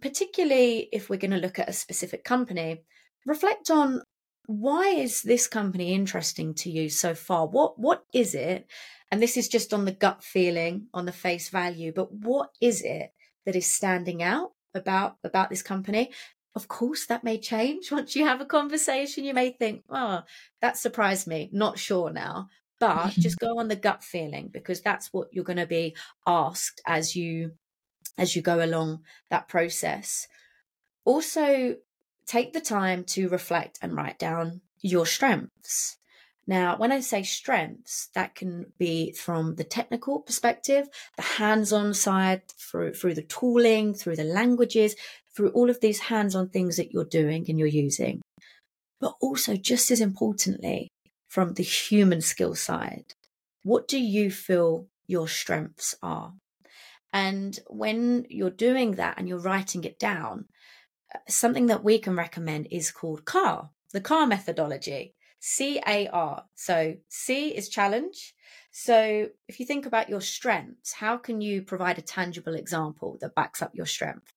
particularly 0.00 0.88
if 0.92 1.08
we're 1.08 1.18
going 1.18 1.32
to 1.32 1.38
look 1.38 1.58
at 1.58 1.68
a 1.68 1.72
specific 1.72 2.24
company, 2.24 2.82
reflect 3.26 3.70
on 3.70 4.02
why 4.46 4.88
is 4.88 5.22
this 5.22 5.46
company 5.46 5.94
interesting 5.94 6.54
to 6.54 6.70
you 6.70 6.88
so 6.88 7.14
far? 7.14 7.46
What 7.46 7.78
what 7.78 8.04
is 8.12 8.34
it? 8.34 8.66
And 9.10 9.22
this 9.22 9.36
is 9.36 9.48
just 9.48 9.74
on 9.74 9.84
the 9.84 9.92
gut 9.92 10.22
feeling, 10.22 10.88
on 10.94 11.04
the 11.04 11.12
face 11.12 11.48
value, 11.48 11.92
but 11.94 12.12
what 12.12 12.50
is 12.60 12.82
it 12.82 13.12
that 13.44 13.56
is 13.56 13.70
standing 13.70 14.22
out 14.22 14.52
about 14.74 15.16
about 15.22 15.50
this 15.50 15.62
company? 15.62 16.10
Of 16.54 16.68
course, 16.68 17.06
that 17.06 17.24
may 17.24 17.38
change 17.38 17.90
once 17.92 18.16
you 18.16 18.26
have 18.26 18.40
a 18.40 18.46
conversation. 18.46 19.24
You 19.24 19.34
may 19.34 19.50
think, 19.50 19.84
"Oh, 19.88 20.22
that 20.60 20.76
surprised 20.76 21.26
me." 21.26 21.50
Not 21.52 21.78
sure 21.78 22.10
now, 22.10 22.48
but 22.80 23.10
just 23.12 23.38
go 23.38 23.58
on 23.58 23.68
the 23.68 23.76
gut 23.76 24.02
feeling 24.02 24.50
because 24.52 24.80
that's 24.80 25.12
what 25.12 25.28
you're 25.32 25.44
going 25.44 25.56
to 25.58 25.66
be 25.66 25.94
asked 26.26 26.80
as 26.86 27.14
you 27.14 27.52
as 28.18 28.34
you 28.34 28.42
go 28.42 28.62
along 28.62 29.00
that 29.30 29.48
process. 29.48 30.26
Also, 31.04 31.76
take 32.26 32.52
the 32.52 32.60
time 32.60 33.04
to 33.04 33.28
reflect 33.28 33.78
and 33.82 33.94
write 33.94 34.18
down 34.18 34.60
your 34.80 35.06
strengths. 35.06 35.98
Now, 36.46 36.76
when 36.76 36.90
I 36.90 37.00
say 37.00 37.22
strengths, 37.22 38.08
that 38.14 38.34
can 38.34 38.72
be 38.76 39.12
from 39.12 39.54
the 39.54 39.64
technical 39.64 40.20
perspective, 40.20 40.88
the 41.16 41.22
hands 41.22 41.72
on 41.72 41.94
side, 41.94 42.42
through, 42.48 42.94
through 42.94 43.14
the 43.14 43.22
tooling, 43.22 43.94
through 43.94 44.16
the 44.16 44.24
languages, 44.24 44.96
through 45.34 45.50
all 45.50 45.70
of 45.70 45.80
these 45.80 46.00
hands 46.00 46.34
on 46.34 46.48
things 46.48 46.76
that 46.76 46.92
you're 46.92 47.04
doing 47.04 47.44
and 47.48 47.58
you're 47.58 47.68
using. 47.68 48.22
But 49.00 49.14
also, 49.20 49.56
just 49.56 49.90
as 49.90 50.00
importantly, 50.00 50.88
from 51.28 51.54
the 51.54 51.62
human 51.62 52.20
skill 52.20 52.54
side, 52.54 53.14
what 53.62 53.86
do 53.86 53.98
you 53.98 54.30
feel 54.30 54.86
your 55.06 55.28
strengths 55.28 55.94
are? 56.02 56.34
And 57.12 57.58
when 57.68 58.26
you're 58.28 58.50
doing 58.50 58.92
that 58.92 59.18
and 59.18 59.28
you're 59.28 59.38
writing 59.38 59.84
it 59.84 59.98
down, 59.98 60.46
something 61.28 61.66
that 61.66 61.84
we 61.84 61.98
can 61.98 62.16
recommend 62.16 62.68
is 62.70 62.90
called 62.90 63.24
CAR, 63.24 63.70
the 63.92 64.00
CAR 64.00 64.26
methodology. 64.26 65.14
C 65.44 65.82
A 65.88 66.06
R. 66.06 66.44
So 66.54 66.94
C 67.08 67.48
is 67.48 67.68
challenge. 67.68 68.34
So 68.70 69.28
if 69.48 69.58
you 69.58 69.66
think 69.66 69.86
about 69.86 70.08
your 70.08 70.20
strengths, 70.20 70.92
how 70.92 71.16
can 71.16 71.40
you 71.40 71.62
provide 71.62 71.98
a 71.98 72.02
tangible 72.02 72.54
example 72.54 73.18
that 73.20 73.34
backs 73.34 73.60
up 73.60 73.74
your 73.74 73.86
strength? 73.86 74.32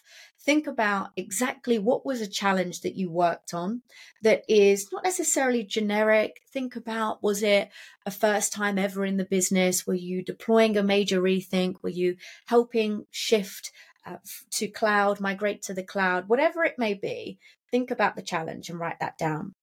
think 0.46 0.68
about 0.68 1.10
exactly 1.18 1.80
what 1.80 2.06
was 2.06 2.22
a 2.22 2.28
challenge 2.28 2.82
that 2.82 2.96
you 2.96 3.10
worked 3.10 3.54
on 3.54 3.82
that 4.22 4.44
is 4.48 4.92
not 4.92 5.04
necessarily 5.04 5.64
generic. 5.64 6.42
Think 6.52 6.76
about 6.76 7.24
was 7.24 7.42
it 7.42 7.70
a 8.06 8.12
first 8.12 8.54
time 8.54 8.78
ever 8.78 9.04
in 9.04 9.18
the 9.18 9.26
business? 9.26 9.88
Were 9.88 9.96
you 9.96 10.24
deploying 10.24 10.78
a 10.78 10.84
major 10.84 11.20
rethink? 11.20 11.82
Were 11.82 11.90
you 11.90 12.18
helping 12.46 13.08
shift 13.10 13.72
uh, 14.06 14.18
to 14.52 14.68
cloud, 14.68 15.20
migrate 15.20 15.62
to 15.64 15.74
the 15.74 15.84
cloud, 15.84 16.28
whatever 16.28 16.64
it 16.64 16.76
may 16.78 16.94
be? 16.94 17.38
Think 17.72 17.92
about 17.92 18.16
the 18.16 18.22
challenge 18.22 18.70
and 18.70 18.80
write 18.80 19.00
that 19.00 19.18
down. 19.18 19.54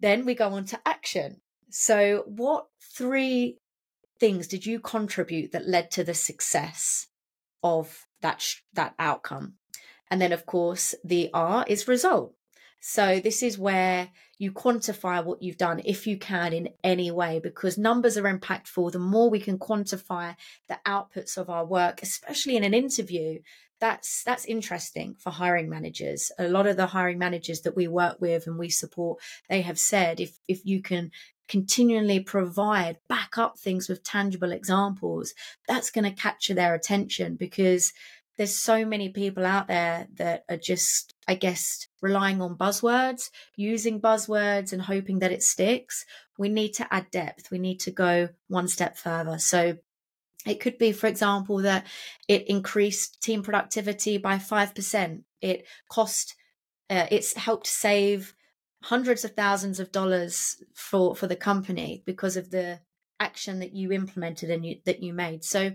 Then 0.00 0.24
we 0.24 0.34
go 0.34 0.48
on 0.48 0.64
to 0.66 0.80
action. 0.84 1.40
So, 1.70 2.24
what 2.26 2.66
three 2.80 3.58
things 4.20 4.46
did 4.46 4.66
you 4.66 4.80
contribute 4.80 5.52
that 5.52 5.68
led 5.68 5.90
to 5.92 6.04
the 6.04 6.14
success 6.14 7.06
of 7.62 8.06
that 8.20 8.40
sh- 8.40 8.62
that 8.74 8.94
outcome? 8.98 9.54
And 10.10 10.20
then, 10.20 10.32
of 10.32 10.44
course, 10.44 10.94
the 11.02 11.30
R 11.32 11.64
is 11.68 11.88
result. 11.88 12.34
So 12.84 13.20
this 13.20 13.44
is 13.44 13.56
where 13.56 14.10
you 14.42 14.50
quantify 14.50 15.24
what 15.24 15.40
you've 15.40 15.56
done 15.56 15.80
if 15.84 16.04
you 16.04 16.18
can 16.18 16.52
in 16.52 16.68
any 16.82 17.12
way, 17.12 17.38
because 17.38 17.78
numbers 17.78 18.18
are 18.18 18.24
impactful. 18.24 18.90
The 18.90 18.98
more 18.98 19.30
we 19.30 19.38
can 19.38 19.56
quantify 19.56 20.34
the 20.68 20.80
outputs 20.84 21.36
of 21.38 21.48
our 21.48 21.64
work, 21.64 22.02
especially 22.02 22.56
in 22.56 22.64
an 22.64 22.74
interview, 22.74 23.38
that's 23.78 24.24
that's 24.24 24.44
interesting 24.44 25.14
for 25.16 25.30
hiring 25.30 25.68
managers. 25.68 26.32
A 26.40 26.48
lot 26.48 26.66
of 26.66 26.76
the 26.76 26.88
hiring 26.88 27.18
managers 27.18 27.60
that 27.60 27.76
we 27.76 27.86
work 27.86 28.20
with 28.20 28.48
and 28.48 28.58
we 28.58 28.68
support, 28.68 29.20
they 29.48 29.62
have 29.62 29.78
said 29.78 30.18
if 30.18 30.38
if 30.48 30.66
you 30.66 30.82
can 30.82 31.12
continually 31.46 32.18
provide 32.18 32.98
back 33.08 33.38
up 33.38 33.58
things 33.58 33.88
with 33.88 34.02
tangible 34.02 34.50
examples, 34.50 35.34
that's 35.68 35.90
going 35.90 36.04
to 36.04 36.22
capture 36.22 36.54
their 36.54 36.74
attention 36.74 37.36
because 37.36 37.92
there's 38.36 38.56
so 38.56 38.84
many 38.84 39.10
people 39.10 39.44
out 39.44 39.68
there 39.68 40.08
that 40.14 40.44
are 40.48 40.56
just, 40.56 41.14
I 41.28 41.34
guess, 41.34 41.86
relying 42.00 42.40
on 42.40 42.56
buzzwords, 42.56 43.30
using 43.56 44.00
buzzwords 44.00 44.72
and 44.72 44.82
hoping 44.82 45.18
that 45.18 45.32
it 45.32 45.42
sticks. 45.42 46.06
We 46.38 46.48
need 46.48 46.72
to 46.74 46.92
add 46.92 47.10
depth. 47.10 47.50
We 47.50 47.58
need 47.58 47.80
to 47.80 47.90
go 47.90 48.30
one 48.48 48.68
step 48.68 48.96
further. 48.96 49.38
So 49.38 49.76
it 50.46 50.60
could 50.60 50.78
be, 50.78 50.92
for 50.92 51.06
example, 51.06 51.58
that 51.58 51.86
it 52.26 52.48
increased 52.48 53.22
team 53.22 53.42
productivity 53.42 54.18
by 54.18 54.36
5%. 54.36 55.22
It 55.40 55.66
cost, 55.88 56.34
uh, 56.88 57.06
it's 57.10 57.34
helped 57.34 57.66
save 57.66 58.34
hundreds 58.84 59.24
of 59.24 59.32
thousands 59.32 59.78
of 59.78 59.92
dollars 59.92 60.56
for, 60.74 61.14
for 61.14 61.26
the 61.26 61.36
company 61.36 62.02
because 62.06 62.36
of 62.36 62.50
the 62.50 62.80
action 63.20 63.60
that 63.60 63.72
you 63.72 63.92
implemented 63.92 64.50
and 64.50 64.66
you, 64.66 64.76
that 64.84 65.02
you 65.02 65.12
made. 65.12 65.44
So 65.44 65.72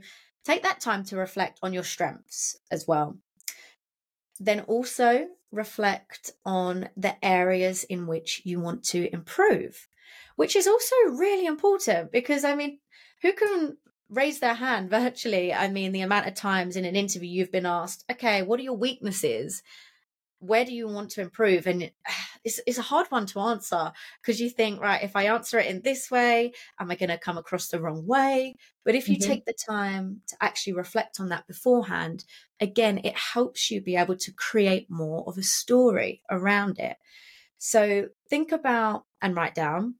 Take 0.47 0.63
that 0.63 0.79
time 0.79 1.03
to 1.07 1.17
reflect 1.17 1.59
on 1.61 1.73
your 1.73 1.83
strengths 1.83 2.55
as 2.71 2.87
well. 2.87 3.17
Then 4.39 4.61
also 4.61 5.27
reflect 5.51 6.31
on 6.45 6.87
the 6.95 7.13
areas 7.21 7.83
in 7.83 8.07
which 8.07 8.43
you 8.45 8.61
want 8.61 8.85
to 8.85 9.13
improve, 9.13 9.89
which 10.37 10.55
is 10.55 10.65
also 10.65 10.95
really 11.09 11.45
important 11.45 12.13
because, 12.13 12.45
I 12.45 12.55
mean, 12.55 12.79
who 13.21 13.33
can 13.33 13.75
raise 14.09 14.39
their 14.39 14.53
hand 14.53 14.89
virtually? 14.99 15.53
I 15.53 15.67
mean, 15.67 15.91
the 15.91 15.99
amount 15.99 16.27
of 16.27 16.33
times 16.33 16.77
in 16.77 16.85
an 16.85 16.95
interview 16.95 17.29
you've 17.29 17.51
been 17.51 17.65
asked, 17.65 18.05
okay, 18.09 18.41
what 18.41 18.61
are 18.61 18.63
your 18.63 18.77
weaknesses? 18.77 19.61
Where 20.39 20.65
do 20.65 20.73
you 20.73 20.87
want 20.87 21.11
to 21.11 21.21
improve? 21.21 21.67
And 21.67 21.91
it's, 22.43 22.59
it's 22.65 22.77
a 22.77 22.83
hard 22.83 23.07
one 23.07 23.25
to 23.27 23.39
answer 23.39 23.91
because 24.21 24.39
you 24.39 24.49
think 24.49 24.79
right 24.79 25.03
if 25.03 25.15
i 25.15 25.23
answer 25.23 25.59
it 25.59 25.65
in 25.65 25.81
this 25.81 26.09
way 26.09 26.53
am 26.79 26.89
i 26.89 26.95
going 26.95 27.09
to 27.09 27.17
come 27.17 27.37
across 27.37 27.67
the 27.67 27.81
wrong 27.81 28.05
way? 28.05 28.55
But 28.85 28.95
if 28.95 29.09
you 29.09 29.17
mm-hmm. 29.17 29.29
take 29.29 29.45
the 29.45 29.53
time 29.69 30.21
to 30.27 30.37
actually 30.39 30.73
reflect 30.73 31.19
on 31.19 31.29
that 31.29 31.47
beforehand 31.47 32.25
again 32.59 32.99
it 33.03 33.15
helps 33.15 33.69
you 33.71 33.81
be 33.81 33.95
able 33.95 34.15
to 34.17 34.31
create 34.31 34.89
more 34.89 35.23
of 35.27 35.37
a 35.37 35.43
story 35.43 36.21
around 36.29 36.79
it. 36.79 36.97
So 37.57 38.09
think 38.29 38.51
about 38.51 39.05
and 39.21 39.35
write 39.35 39.55
down 39.55 39.95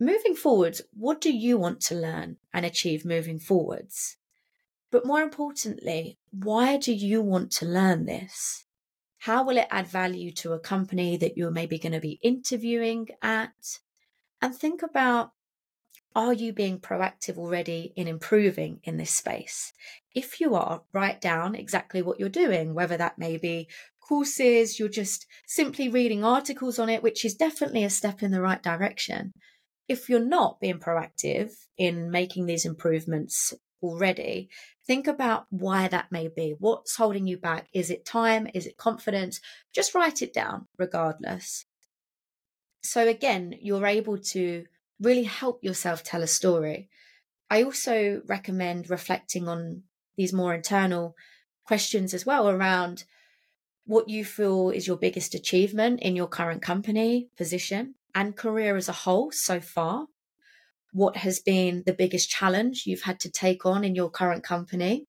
moving 0.00 0.34
forwards 0.34 0.82
what 0.92 1.20
do 1.20 1.32
you 1.32 1.56
want 1.58 1.80
to 1.80 1.94
learn 1.94 2.36
and 2.52 2.66
achieve 2.66 3.04
moving 3.04 3.38
forwards? 3.38 4.16
But 4.90 5.06
more 5.06 5.20
importantly 5.20 6.18
why 6.32 6.76
do 6.76 6.92
you 6.92 7.20
want 7.20 7.52
to 7.52 7.66
learn 7.66 8.06
this 8.06 8.63
how 9.24 9.42
will 9.42 9.56
it 9.56 9.68
add 9.70 9.86
value 9.86 10.30
to 10.30 10.52
a 10.52 10.58
company 10.58 11.16
that 11.16 11.34
you're 11.34 11.50
maybe 11.50 11.78
going 11.78 11.94
to 11.94 12.00
be 12.00 12.20
interviewing 12.22 13.08
at? 13.22 13.78
And 14.42 14.54
think 14.54 14.82
about 14.82 15.30
are 16.14 16.34
you 16.34 16.52
being 16.52 16.78
proactive 16.78 17.38
already 17.38 17.94
in 17.96 18.06
improving 18.06 18.80
in 18.84 18.98
this 18.98 19.12
space? 19.12 19.72
If 20.14 20.40
you 20.40 20.54
are, 20.54 20.82
write 20.92 21.22
down 21.22 21.54
exactly 21.54 22.02
what 22.02 22.20
you're 22.20 22.28
doing, 22.28 22.74
whether 22.74 22.98
that 22.98 23.18
may 23.18 23.38
be 23.38 23.66
courses, 24.06 24.78
you're 24.78 24.90
just 24.90 25.24
simply 25.46 25.88
reading 25.88 26.22
articles 26.22 26.78
on 26.78 26.90
it, 26.90 27.02
which 27.02 27.24
is 27.24 27.34
definitely 27.34 27.82
a 27.82 27.88
step 27.88 28.22
in 28.22 28.30
the 28.30 28.42
right 28.42 28.62
direction. 28.62 29.32
If 29.88 30.10
you're 30.10 30.20
not 30.20 30.60
being 30.60 30.80
proactive 30.80 31.50
in 31.78 32.10
making 32.10 32.44
these 32.44 32.66
improvements 32.66 33.54
already, 33.82 34.50
think 34.86 35.06
about 35.06 35.46
why 35.50 35.88
that 35.88 36.12
may 36.12 36.28
be. 36.28 36.54
What's 36.58 36.96
holding 36.96 37.26
you 37.26 37.36
back? 37.36 37.68
Is 37.72 37.90
it 37.90 38.04
time? 38.04 38.48
Is 38.54 38.66
it 38.66 38.76
confidence? 38.76 39.40
Just 39.74 39.94
write 39.94 40.22
it 40.22 40.32
down 40.32 40.66
regardless. 40.78 41.66
So, 42.82 43.08
again, 43.08 43.54
you're 43.60 43.86
able 43.86 44.18
to 44.18 44.64
really 45.00 45.24
help 45.24 45.64
yourself 45.64 46.02
tell 46.02 46.22
a 46.22 46.26
story. 46.26 46.88
I 47.50 47.62
also 47.62 48.22
recommend 48.26 48.90
reflecting 48.90 49.48
on 49.48 49.84
these 50.16 50.32
more 50.32 50.54
internal 50.54 51.16
questions 51.66 52.14
as 52.14 52.26
well 52.26 52.48
around 52.48 53.04
what 53.86 54.08
you 54.08 54.24
feel 54.24 54.70
is 54.70 54.86
your 54.86 54.96
biggest 54.96 55.34
achievement 55.34 56.00
in 56.00 56.16
your 56.16 56.26
current 56.26 56.62
company, 56.62 57.28
position, 57.36 57.94
and 58.14 58.36
career 58.36 58.76
as 58.76 58.88
a 58.88 58.92
whole 58.92 59.30
so 59.30 59.60
far 59.60 60.06
what 60.94 61.16
has 61.16 61.40
been 61.40 61.82
the 61.86 61.92
biggest 61.92 62.30
challenge 62.30 62.84
you've 62.86 63.02
had 63.02 63.18
to 63.18 63.30
take 63.30 63.66
on 63.66 63.82
in 63.82 63.96
your 63.96 64.08
current 64.08 64.44
company? 64.44 65.06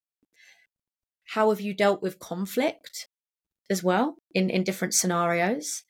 How 1.30 1.52
have 1.52 1.62
you 1.62 1.76
dealt 1.76 2.02
with 2.02 2.18
conflict 2.18 3.08
as 3.70 3.84
well 3.84 4.16
in, 4.34 4.50
in 4.50 4.64
different 4.64 4.96
scenarios? 4.96 5.84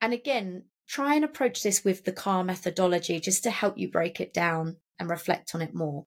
And 0.00 0.12
again, 0.12 0.66
try 0.88 1.16
and 1.16 1.24
approach 1.24 1.64
this 1.64 1.84
with 1.84 2.04
the 2.04 2.12
CAR 2.12 2.44
methodology 2.44 3.18
just 3.18 3.42
to 3.42 3.50
help 3.50 3.76
you 3.76 3.90
break 3.90 4.20
it 4.20 4.32
down 4.32 4.76
and 5.00 5.10
reflect 5.10 5.52
on 5.52 5.62
it 5.62 5.74
more. 5.74 6.06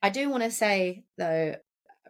I 0.00 0.10
do 0.10 0.30
want 0.30 0.44
to 0.44 0.50
say, 0.52 1.02
though, 1.16 1.56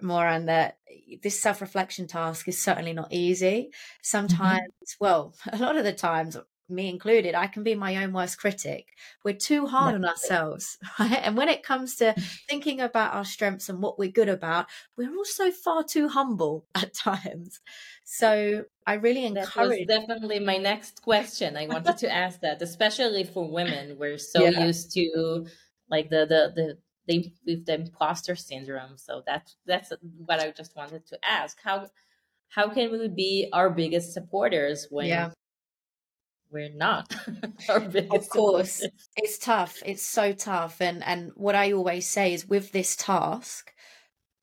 Moran, 0.03 0.45
that 0.47 0.77
this 1.23 1.41
self 1.41 1.63
reflection 1.63 2.07
task 2.07 2.47
is 2.49 2.63
certainly 2.63 2.93
not 2.93 3.15
easy. 3.15 3.47
Mm-hmm. 3.47 3.99
Sometimes, 4.03 4.61
mm-hmm. 4.61 5.05
well, 5.05 5.35
a 5.53 5.57
lot 5.57 5.77
of 5.77 5.85
the 5.85 5.95
times, 5.95 6.37
me 6.69 6.89
included, 6.89 7.35
I 7.35 7.47
can 7.47 7.63
be 7.63 7.75
my 7.75 8.03
own 8.03 8.13
worst 8.13 8.39
critic. 8.39 8.89
We're 9.25 9.35
too 9.35 9.67
hard 9.67 9.95
on 9.95 10.05
ourselves, 10.05 10.79
right? 10.99 11.21
And 11.23 11.37
when 11.37 11.49
it 11.49 11.63
comes 11.63 11.97
to 11.97 12.15
thinking 12.49 12.81
about 12.81 13.15
our 13.15 13.25
strengths 13.25 13.69
and 13.69 13.81
what 13.81 13.99
we're 13.99 14.11
good 14.11 14.29
about, 14.29 14.67
we're 14.97 15.15
also 15.17 15.51
far 15.51 15.85
too 15.85 16.09
humble 16.09 16.67
at 16.75 16.95
times. 16.95 17.61
So 18.05 18.65
I 18.87 18.95
really 18.95 19.25
encourage. 19.25 19.87
That 19.87 19.99
was 20.01 20.07
definitely 20.09 20.41
my 20.41 20.57
next 20.57 21.03
question. 21.03 21.57
I 21.57 21.67
wanted 21.67 21.99
to 21.99 22.13
ask 22.13 22.41
that, 22.41 22.61
especially 22.63 23.25
for 23.25 23.51
women, 23.51 23.97
we're 23.99 24.19
so 24.19 24.45
yeah. 24.45 24.67
used 24.67 24.93
to 24.93 25.47
like 25.91 26.11
the 26.11 26.27
the 26.27 26.53
the 26.55 26.79
the 27.07 27.33
with 27.47 27.67
the 27.67 27.75
imposter 27.75 28.37
syndrome. 28.37 28.97
So 28.97 29.23
that's 29.27 29.57
that's 29.67 29.93
what 30.25 30.41
I 30.41 30.51
just 30.51 30.77
wanted 30.77 31.07
to 31.09 31.19
ask. 31.23 31.59
How 31.63 31.89
how 32.49 32.69
can 32.71 32.91
we 32.93 33.09
be 33.09 33.49
our 33.53 33.69
biggest 33.69 34.13
supporters 34.13 34.87
when 34.91 35.07
yeah 35.07 35.31
we're 36.51 36.73
not. 36.75 37.15
Of 37.69 38.29
course. 38.31 38.87
it's 39.17 39.39
tough. 39.39 39.83
It's 39.85 40.03
so 40.03 40.33
tough. 40.33 40.81
And 40.81 41.05
and 41.05 41.33
what 41.35 41.55
i 41.55 41.73
always 41.73 42.09
say 42.09 42.33
is 42.33 42.47
with 42.49 42.73
this 42.73 42.97
task 42.97 43.73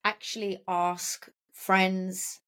actually 0.04 0.62
ask 0.68 1.30
friends 1.54 2.42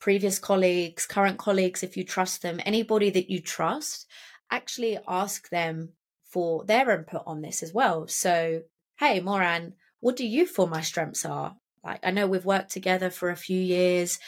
previous 0.00 0.38
colleagues 0.38 1.06
current 1.06 1.38
colleagues 1.38 1.82
if 1.82 1.96
you 1.96 2.04
trust 2.04 2.42
them 2.42 2.60
anybody 2.64 3.10
that 3.10 3.30
you 3.30 3.40
trust 3.40 4.06
actually 4.50 4.98
ask 5.06 5.48
them 5.50 5.90
for 6.24 6.64
their 6.64 6.90
input 6.90 7.22
on 7.26 7.40
this 7.42 7.62
as 7.62 7.72
well. 7.72 8.08
So 8.08 8.62
hey 8.98 9.20
moran 9.20 9.74
what 10.00 10.16
do 10.16 10.26
you 10.26 10.46
feel 10.46 10.66
my 10.66 10.80
strengths 10.80 11.24
are? 11.24 11.56
Like 11.84 12.00
i 12.02 12.10
know 12.10 12.26
we've 12.26 12.44
worked 12.44 12.70
together 12.72 13.10
for 13.10 13.30
a 13.30 13.36
few 13.36 13.60
years 13.60 14.18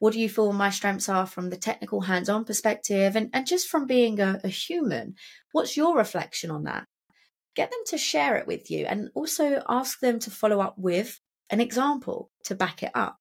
what 0.00 0.12
do 0.12 0.18
you 0.18 0.28
feel 0.28 0.52
my 0.52 0.70
strengths 0.70 1.08
are 1.08 1.26
from 1.26 1.50
the 1.50 1.56
technical 1.56 2.00
hands-on 2.00 2.44
perspective 2.44 3.14
and, 3.14 3.30
and 3.32 3.46
just 3.46 3.68
from 3.68 3.86
being 3.86 4.18
a, 4.18 4.40
a 4.42 4.48
human 4.48 5.14
what's 5.52 5.76
your 5.76 5.96
reflection 5.96 6.50
on 6.50 6.64
that 6.64 6.84
get 7.54 7.70
them 7.70 7.80
to 7.86 7.96
share 7.96 8.36
it 8.36 8.46
with 8.46 8.70
you 8.70 8.84
and 8.86 9.10
also 9.14 9.62
ask 9.68 10.00
them 10.00 10.18
to 10.18 10.30
follow 10.30 10.60
up 10.60 10.74
with 10.76 11.20
an 11.50 11.60
example 11.60 12.30
to 12.44 12.54
back 12.54 12.82
it 12.82 12.90
up 12.94 13.18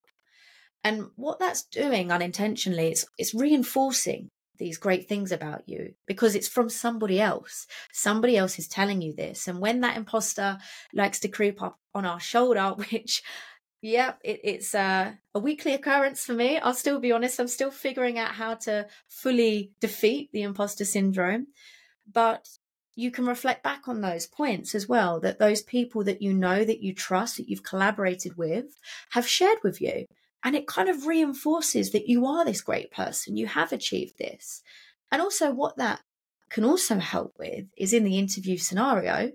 and 0.83 1.07
what 1.15 1.39
that's 1.39 1.63
doing 1.63 2.11
unintentionally 2.11 2.91
is 2.91 3.05
it's 3.17 3.33
reinforcing 3.33 4.29
these 4.59 4.77
great 4.77 5.07
things 5.07 5.31
about 5.31 5.63
you 5.67 5.93
because 6.05 6.35
it's 6.35 6.47
from 6.47 6.69
somebody 6.69 7.19
else. 7.19 7.65
Somebody 7.91 8.37
else 8.37 8.59
is 8.59 8.67
telling 8.67 9.01
you 9.01 9.13
this. 9.15 9.47
And 9.47 9.59
when 9.59 9.79
that 9.81 9.97
imposter 9.97 10.59
likes 10.93 11.19
to 11.21 11.29
creep 11.29 11.61
up 11.63 11.79
on 11.95 12.05
our 12.05 12.19
shoulder, 12.19 12.69
which 12.91 13.23
Yep, 13.81 14.19
it, 14.23 14.41
it's 14.43 14.75
uh, 14.75 15.13
a 15.33 15.39
weekly 15.39 15.73
occurrence 15.73 16.25
for 16.25 16.33
me. 16.33 16.57
I'll 16.57 16.73
still 16.73 16.99
be 16.99 17.11
honest, 17.11 17.39
I'm 17.39 17.47
still 17.47 17.71
figuring 17.71 18.19
out 18.19 18.31
how 18.31 18.55
to 18.55 18.87
fully 19.07 19.71
defeat 19.79 20.29
the 20.33 20.41
imposter 20.41 20.83
syndrome. 20.83 21.47
But 22.11 22.47
you 22.95 23.11
can 23.11 23.25
reflect 23.25 23.63
back 23.63 23.87
on 23.87 24.01
those 24.01 24.27
points 24.27 24.75
as 24.75 24.89
well 24.89 25.21
that 25.21 25.39
those 25.39 25.61
people 25.61 26.03
that 26.03 26.21
you 26.21 26.33
know, 26.33 26.65
that 26.65 26.81
you 26.81 26.93
trust, 26.93 27.37
that 27.37 27.47
you've 27.47 27.63
collaborated 27.63 28.35
with 28.35 28.77
have 29.11 29.27
shared 29.27 29.59
with 29.63 29.79
you. 29.79 30.05
And 30.43 30.55
it 30.55 30.67
kind 30.67 30.89
of 30.89 31.07
reinforces 31.07 31.91
that 31.91 32.07
you 32.07 32.25
are 32.25 32.43
this 32.43 32.61
great 32.61 32.91
person, 32.91 33.37
you 33.37 33.47
have 33.47 33.71
achieved 33.71 34.17
this. 34.17 34.61
And 35.11 35.21
also, 35.21 35.51
what 35.51 35.77
that 35.77 36.01
can 36.49 36.65
also 36.65 36.97
help 36.97 37.35
with 37.39 37.65
is 37.77 37.93
in 37.93 38.03
the 38.03 38.17
interview 38.17 38.57
scenario, 38.57 39.31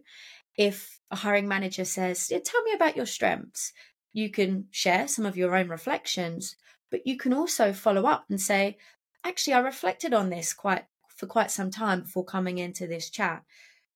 if 0.57 1.01
a 1.11 1.17
hiring 1.17 1.49
manager 1.49 1.85
says, 1.85 2.29
Tell 2.29 2.63
me 2.63 2.73
about 2.75 2.97
your 2.97 3.07
strengths, 3.07 3.73
you 4.15 4.31
can 4.31 4.67
share 4.71 5.07
some 5.07 5.27
of 5.27 5.37
your 5.37 5.55
own 5.55 5.69
reflections, 5.69 6.57
but 6.91 7.07
you 7.07 7.19
can 7.19 7.35
also 7.35 7.75
follow 7.75 8.07
up 8.07 8.25
and 8.31 8.41
say, 8.41 8.79
Actually, 9.25 9.55
I 9.55 9.59
reflected 9.61 10.15
on 10.15 10.31
this 10.31 10.55
quite 10.55 10.85
for 11.09 11.27
quite 11.27 11.51
some 11.51 11.71
time 11.71 12.03
before 12.03 12.25
coming 12.25 12.59
into 12.59 12.87
this 12.87 13.11
chat 13.11 13.43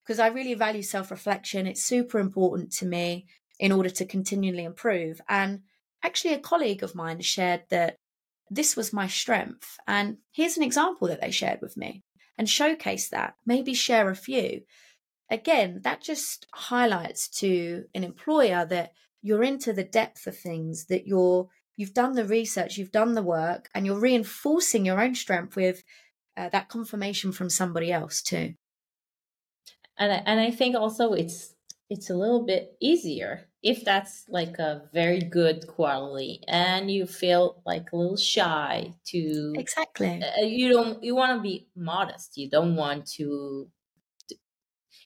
because 0.02 0.18
I 0.18 0.28
really 0.28 0.54
value 0.54 0.83
self 0.83 1.11
reflection. 1.11 1.66
It's 1.66 1.85
super 1.85 2.18
important 2.18 2.72
to 2.72 2.87
me 2.87 3.26
in 3.61 3.72
order 3.72 3.90
to 3.90 4.07
continually 4.07 4.64
improve. 4.64 5.20
And 5.28 5.61
actually, 6.02 6.35
a 6.35 6.38
colleague 6.38 6.83
of 6.83 6.94
mine 6.94 7.20
shared 7.20 7.62
that 7.70 7.96
this 8.50 8.74
was 8.74 8.92
my 8.92 9.07
strength. 9.07 9.78
And 9.87 10.18
here's 10.33 10.57
an 10.57 10.62
example 10.62 11.09
that 11.09 11.20
they 11.20 11.31
shared 11.31 11.61
with 11.61 11.76
me 11.76 12.02
and 12.37 12.48
showcase 12.48 13.09
that, 13.11 13.35
maybe 13.46 13.74
share 13.74 14.09
a 14.09 14.16
few. 14.16 14.62
Again, 15.31 15.81
that 15.85 16.00
just 16.00 16.46
highlights 16.54 17.28
to 17.40 17.85
an 17.94 18.02
employer 18.02 18.64
that 18.64 18.92
you're 19.28 19.44
into 19.44 19.74
the 19.74 19.84
depth 19.84 20.26
of 20.26 20.36
things, 20.36 20.86
that 20.86 21.06
you're 21.06 21.48
you've 21.76 21.92
done 21.92 22.14
the 22.14 22.24
research, 22.24 22.78
you've 22.78 22.90
done 22.90 23.12
the 23.12 23.22
work, 23.22 23.68
and 23.74 23.84
you're 23.84 24.00
reinforcing 24.00 24.86
your 24.86 25.00
own 25.00 25.14
strength 25.14 25.54
with 25.54 25.84
uh, 26.34 26.48
that 26.48 26.70
confirmation 26.70 27.30
from 27.30 27.50
somebody 27.50 27.92
else 27.92 28.22
too. 28.22 28.54
And 29.98 30.12
I, 30.12 30.22
and 30.24 30.40
I 30.40 30.50
think 30.50 30.74
also 30.74 31.12
it's 31.12 31.54
it's 31.90 32.08
a 32.08 32.16
little 32.16 32.46
bit 32.46 32.72
easier 32.80 33.48
if 33.62 33.84
that's 33.84 34.24
like 34.30 34.58
a 34.58 34.88
very 34.94 35.20
good 35.20 35.66
quality 35.66 36.40
and 36.48 36.90
you 36.90 37.06
feel 37.06 37.60
like 37.66 37.86
a 37.92 37.96
little 37.96 38.16
shy 38.16 38.94
to 39.06 39.52
exactly. 39.56 40.22
uh, 40.22 40.44
you 40.44 40.72
don't 40.72 41.02
you 41.04 41.14
want 41.14 41.36
to 41.36 41.42
be 41.42 41.68
modest. 41.76 42.38
You 42.38 42.48
don't 42.48 42.76
want 42.76 43.06
to 43.16 43.68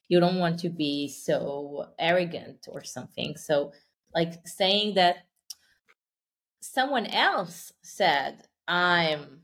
you 0.07 0.19
don't 0.19 0.37
want 0.37 0.59
to 0.59 0.69
be 0.69 1.07
so 1.07 1.87
arrogant 1.97 2.67
or 2.67 2.83
something. 2.83 3.35
So 3.37 3.71
like 4.13 4.47
saying 4.47 4.95
that 4.95 5.17
someone 6.61 7.05
else 7.07 7.71
said 7.83 8.47
i'm 8.67 9.41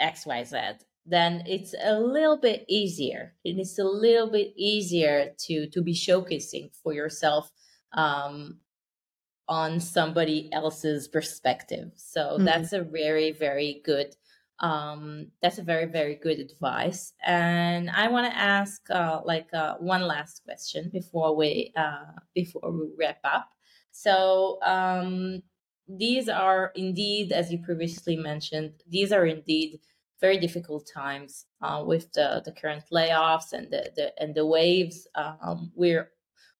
xyz 0.00 0.76
then 1.04 1.42
it's 1.46 1.74
a 1.82 1.98
little 1.98 2.36
bit 2.36 2.64
easier 2.68 3.34
and 3.44 3.58
it's 3.58 3.78
a 3.78 3.84
little 3.84 4.30
bit 4.30 4.52
easier 4.56 5.32
to 5.38 5.68
to 5.68 5.82
be 5.82 5.94
showcasing 5.94 6.70
for 6.82 6.92
yourself 6.92 7.50
um 7.94 8.58
on 9.48 9.80
somebody 9.80 10.48
else's 10.52 11.08
perspective 11.08 11.92
so 11.96 12.20
mm-hmm. 12.20 12.44
that's 12.44 12.72
a 12.72 12.82
very 12.82 13.32
very 13.32 13.80
good 13.84 14.14
um 14.62 15.28
that's 15.42 15.58
a 15.58 15.62
very 15.62 15.86
very 15.86 16.16
good 16.16 16.38
advice. 16.40 17.14
And 17.24 17.90
i 17.90 18.08
want 18.08 18.32
to 18.32 18.38
ask 18.38 18.82
uh 18.90 19.20
like 19.24 19.48
uh 19.54 19.76
one 19.78 20.02
last 20.02 20.42
question 20.44 20.90
before 20.92 21.36
we 21.36 21.72
uh 21.76 22.12
before 22.34 22.70
we 22.72 22.88
wrap 22.98 23.18
up. 23.24 23.50
So 23.92 24.58
um 24.62 25.42
these 25.88 26.28
are 26.28 26.72
indeed 26.76 27.32
as 27.32 27.52
you 27.52 27.58
previously 27.58 28.16
mentioned 28.16 28.72
these 28.88 29.12
are 29.12 29.26
indeed 29.26 29.80
very 30.20 30.38
difficult 30.38 30.88
times 30.92 31.46
uh, 31.62 31.82
with 31.84 32.12
the, 32.12 32.40
the 32.44 32.52
current 32.52 32.84
layoffs 32.92 33.52
and 33.52 33.70
the, 33.72 33.90
the 33.96 34.22
and 34.22 34.34
the 34.34 34.46
waves 34.46 35.08
um, 35.16 35.72
we're 35.74 36.10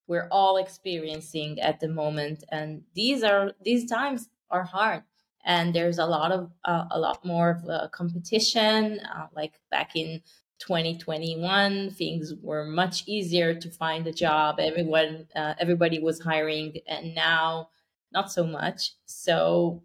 we're 0.09 0.29
all 0.31 0.57
experiencing 0.59 1.61
at 1.61 1.81
the 1.81 1.89
moment. 1.89 2.45
And 2.51 2.83
these 2.95 3.23
are 3.23 3.53
these 3.65 3.89
times 3.91 4.29
are 4.51 4.65
hard 4.65 5.05
and 5.45 5.75
there's 5.75 5.99
a 5.99 6.07
lot 6.07 6.33
of 6.33 6.51
uh, 6.65 6.85
a 6.91 6.99
lot 6.99 7.25
more 7.25 7.51
of 7.51 7.65
a 7.69 7.89
competition 7.93 9.01
uh, 9.01 9.27
like 9.35 9.61
back 9.71 9.97
in 9.97 10.23
2021 10.59 11.91
things 11.91 12.35
were 12.41 12.65
much 12.65 13.03
easier 13.07 13.53
to 13.55 13.69
find 13.71 14.07
a 14.07 14.13
job. 14.13 14.61
Everyone 14.61 15.27
uh, 15.35 15.55
everybody 15.59 15.99
was 15.99 16.21
hiring 16.21 16.77
and 16.87 17.15
now 17.15 17.69
not 18.13 18.31
so 18.31 18.45
much. 18.45 18.93
So 19.07 19.83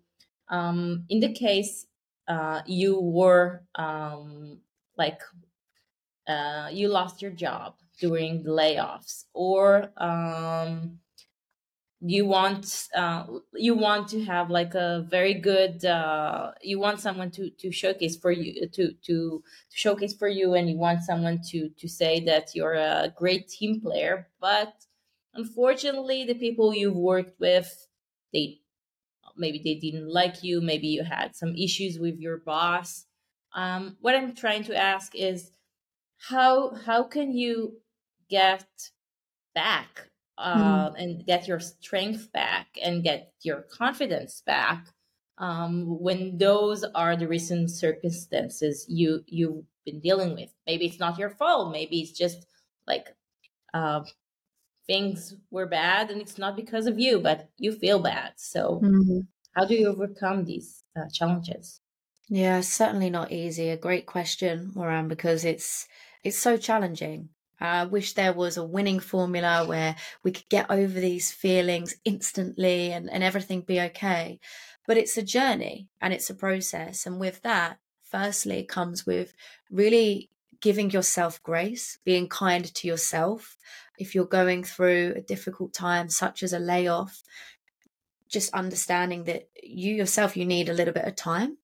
um, 0.50 1.06
in 1.10 1.20
the 1.20 1.34
case 1.34 1.88
uh, 2.28 2.62
you 2.66 3.00
were 3.00 3.64
um, 3.76 4.60
like 4.98 5.22
uh, 6.28 6.70
you 6.72 6.90
lost 6.90 7.22
your 7.22 7.32
job 7.32 7.76
during 8.00 8.44
the 8.44 8.52
layoffs 8.52 9.24
or 9.34 9.92
um, 9.98 11.00
you 12.10 12.26
want 12.26 12.88
uh, 12.96 13.26
you 13.54 13.76
want 13.76 14.08
to 14.10 14.24
have 14.26 14.50
like 14.50 14.74
a 14.76 15.06
very 15.10 15.34
good 15.34 15.84
uh, 15.86 16.52
you 16.62 16.80
want 16.80 17.00
someone 17.00 17.32
to 17.32 17.50
to 17.52 17.72
showcase 17.72 18.18
for 18.18 18.32
you 18.32 18.68
to 18.70 18.94
to 19.06 19.44
showcase 19.74 20.14
for 20.14 20.28
you 20.28 20.54
and 20.54 20.70
you 20.70 20.78
want 20.78 21.02
someone 21.02 21.40
to 21.50 21.70
to 21.78 21.88
say 21.88 22.20
that 22.22 22.56
you're 22.56 22.76
a 22.76 23.14
great 23.16 23.48
team 23.48 23.82
player. 23.82 24.28
But 24.40 24.74
unfortunately 25.34 26.24
the 26.26 26.36
people 26.36 26.74
you've 26.74 26.96
worked 26.96 27.40
with 27.40 27.88
they 28.34 28.60
maybe 29.36 29.62
they 29.64 29.76
didn't 29.76 30.12
like 30.12 30.44
you. 30.44 30.62
Maybe 30.62 30.88
you 30.88 31.04
had 31.04 31.36
some 31.36 31.56
issues 31.56 32.00
with 32.00 32.20
your 32.20 32.38
boss. 32.38 33.06
Um, 33.56 33.98
what 34.02 34.14
i'm 34.14 34.36
trying 34.36 34.64
to 34.66 34.76
ask 34.76 35.16
is 35.16 35.52
how 36.30 36.76
how 36.86 37.04
can 37.04 37.32
you 37.34 37.80
get 38.30 38.68
back 39.56 40.10
uh, 40.38 40.90
mm. 40.90 40.94
and 40.98 41.26
get 41.26 41.48
your 41.48 41.60
strength 41.60 42.32
back 42.32 42.68
and 42.82 43.04
get 43.04 43.34
your 43.42 43.64
confidence 43.72 44.42
back 44.46 44.88
um, 45.38 46.00
when 46.00 46.38
those 46.38 46.84
are 46.96 47.16
the 47.16 47.28
recent 47.28 47.70
circumstances 47.70 48.86
you 48.88 49.24
you've 49.28 49.66
been 49.86 50.00
dealing 50.00 50.36
with. 50.36 50.54
Maybe 50.66 50.86
it's 50.86 51.00
not 51.00 51.18
your 51.18 51.30
fault. 51.30 51.72
Maybe 51.72 52.02
it's 52.02 52.12
just 52.12 52.46
like 52.86 53.08
uh, 53.74 54.04
things 54.88 55.36
were 55.52 55.68
bad 55.68 56.10
and 56.10 56.22
it's 56.22 56.38
not 56.38 56.56
because 56.56 56.88
of 56.88 57.00
you 57.00 57.20
but 57.20 57.50
you 57.58 57.72
feel 57.72 58.00
bad. 58.00 58.34
So 58.38 58.80
mm-hmm. 58.84 59.20
how 59.56 59.66
do 59.66 59.76
you 59.76 59.88
overcome 59.88 60.46
these 60.46 60.84
uh, 60.96 61.10
challenges? 61.12 61.82
Yeah 62.30 62.62
certainly 62.62 63.10
not 63.10 63.32
easy. 63.32 63.70
A 63.70 63.78
great 63.78 64.06
question 64.06 64.72
moran 64.76 65.08
because 65.08 65.46
it's 65.46 65.88
it's 66.24 66.38
so 66.38 66.58
challenging 66.58 67.30
i 67.60 67.84
wish 67.86 68.14
there 68.14 68.34
was 68.34 68.58
a 68.58 68.64
winning 68.64 69.00
formula 69.00 69.66
where 69.66 69.96
we 70.24 70.32
could 70.32 70.50
get 70.50 70.70
over 70.70 71.00
these 71.00 71.32
feelings 71.32 71.96
instantly 72.06 72.92
and, 72.92 73.10
and 73.10 73.24
everything 73.24 73.62
be 73.62 73.80
okay. 73.82 74.40
But 74.86 74.98
it's 74.98 75.18
a 75.18 75.24
journey 75.24 75.90
and 76.02 76.14
it's 76.14 76.30
a 76.30 76.36
process. 76.36 77.06
And 77.06 77.20
with 77.20 77.42
that 77.42 77.80
firstly 78.04 78.60
it 78.60 78.70
comes 78.70 79.06
with 79.06 79.34
really 79.70 80.30
giving 80.62 80.90
yourself 80.90 81.42
grace 81.44 82.00
being 82.04 82.28
kind 82.28 82.74
to 82.74 82.88
yourself. 82.88 83.58
If 83.98 84.16
you're 84.16 84.26
going 84.26 84.64
through 84.64 85.14
a 85.16 85.22
difficult 85.22 85.74
time, 85.74 86.10
such 86.10 86.44
as 86.44 86.54
a 86.54 86.60
layoff, 86.60 87.24
just 88.30 88.54
understanding 88.54 89.26
that 89.26 89.50
you 89.62 89.94
yourself, 89.94 90.36
you 90.36 90.46
need 90.46 90.70
a 90.70 90.74
little 90.74 90.94
bit 90.94 91.06
of 91.06 91.16
time 91.16 91.58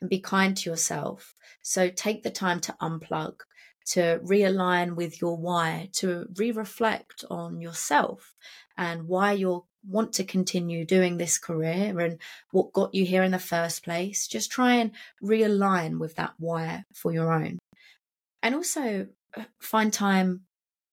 and 0.00 0.10
be 0.10 0.20
kind 0.20 0.56
to 0.56 0.70
yourself. 0.70 1.34
So 1.62 1.88
take 1.88 2.22
the 2.22 2.30
time 2.30 2.60
to 2.60 2.76
unplug, 2.80 3.40
to 3.86 4.20
realign 4.24 4.94
with 4.94 5.20
your 5.20 5.36
why, 5.36 5.88
to 5.94 6.26
re 6.36 6.50
reflect 6.50 7.24
on 7.30 7.60
yourself 7.60 8.34
and 8.76 9.08
why 9.08 9.32
you 9.32 9.64
want 9.86 10.12
to 10.14 10.24
continue 10.24 10.84
doing 10.84 11.16
this 11.16 11.38
career 11.38 11.98
and 11.98 12.18
what 12.50 12.72
got 12.72 12.94
you 12.94 13.04
here 13.04 13.22
in 13.22 13.32
the 13.32 13.38
first 13.38 13.84
place. 13.84 14.26
Just 14.26 14.50
try 14.50 14.74
and 14.74 14.92
realign 15.22 15.98
with 15.98 16.14
that 16.16 16.34
why 16.38 16.84
for 16.94 17.12
your 17.12 17.32
own. 17.32 17.58
And 18.42 18.54
also 18.54 19.08
uh, 19.36 19.44
find 19.60 19.92
time 19.92 20.42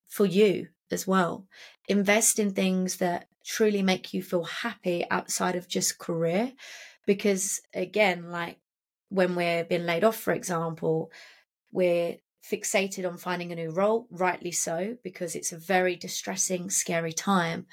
for 0.07 0.25
you 0.25 0.67
as 0.91 1.05
well. 1.05 1.45
Invest 1.87 2.39
in 2.39 2.51
things 2.51 2.97
that 2.97 3.27
truly 3.45 3.81
make 3.81 4.13
you 4.13 4.21
feel 4.21 4.43
happy 4.43 5.05
outside 5.09 5.55
of 5.55 5.67
just 5.67 5.99
career. 5.99 6.53
Because 7.05 7.61
again, 7.73 8.31
like 8.31 8.57
when 9.09 9.35
we're 9.35 9.63
being 9.63 9.85
laid 9.85 10.03
off, 10.03 10.17
for 10.17 10.33
example, 10.33 11.11
we're 11.71 12.17
fixated 12.51 13.07
on 13.07 13.17
finding 13.17 13.51
a 13.51 13.55
new 13.55 13.69
role, 13.69 14.07
rightly 14.09 14.51
so, 14.51 14.97
because 15.03 15.35
it's 15.35 15.51
a 15.51 15.57
very 15.57 15.95
distressing, 15.95 16.69
scary 16.69 17.13
time. 17.13 17.65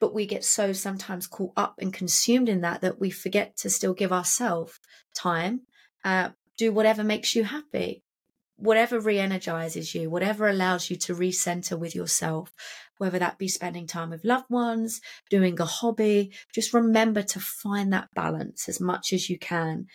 But 0.00 0.14
we 0.14 0.26
get 0.26 0.44
so 0.44 0.72
sometimes 0.72 1.26
caught 1.26 1.52
up 1.56 1.76
and 1.78 1.92
consumed 1.92 2.48
in 2.48 2.60
that 2.60 2.80
that 2.82 3.00
we 3.00 3.10
forget 3.10 3.56
to 3.58 3.70
still 3.70 3.94
give 3.94 4.12
ourselves 4.12 4.78
time, 5.14 5.62
uh, 6.04 6.30
do 6.56 6.72
whatever 6.72 7.02
makes 7.02 7.34
you 7.34 7.44
happy 7.44 8.02
whatever 8.58 8.98
re 8.98 9.18
energizes 9.18 9.94
you, 9.94 10.10
whatever 10.10 10.48
allows 10.48 10.90
you 10.90 10.96
to 10.96 11.14
recenter 11.14 11.78
with 11.78 11.94
yourself, 11.94 12.52
whether 12.98 13.18
that 13.18 13.38
be 13.38 13.48
spending 13.48 13.86
time 13.86 14.10
with 14.10 14.24
loved 14.24 14.50
ones, 14.50 15.00
doing 15.30 15.58
a 15.60 15.64
hobby, 15.64 16.32
just 16.52 16.74
remember 16.74 17.22
to 17.22 17.40
find 17.40 17.92
that 17.92 18.08
balance 18.14 18.68
as 18.68 18.80
much 18.80 19.12
as 19.12 19.30
you 19.30 19.38
can. 19.38 19.86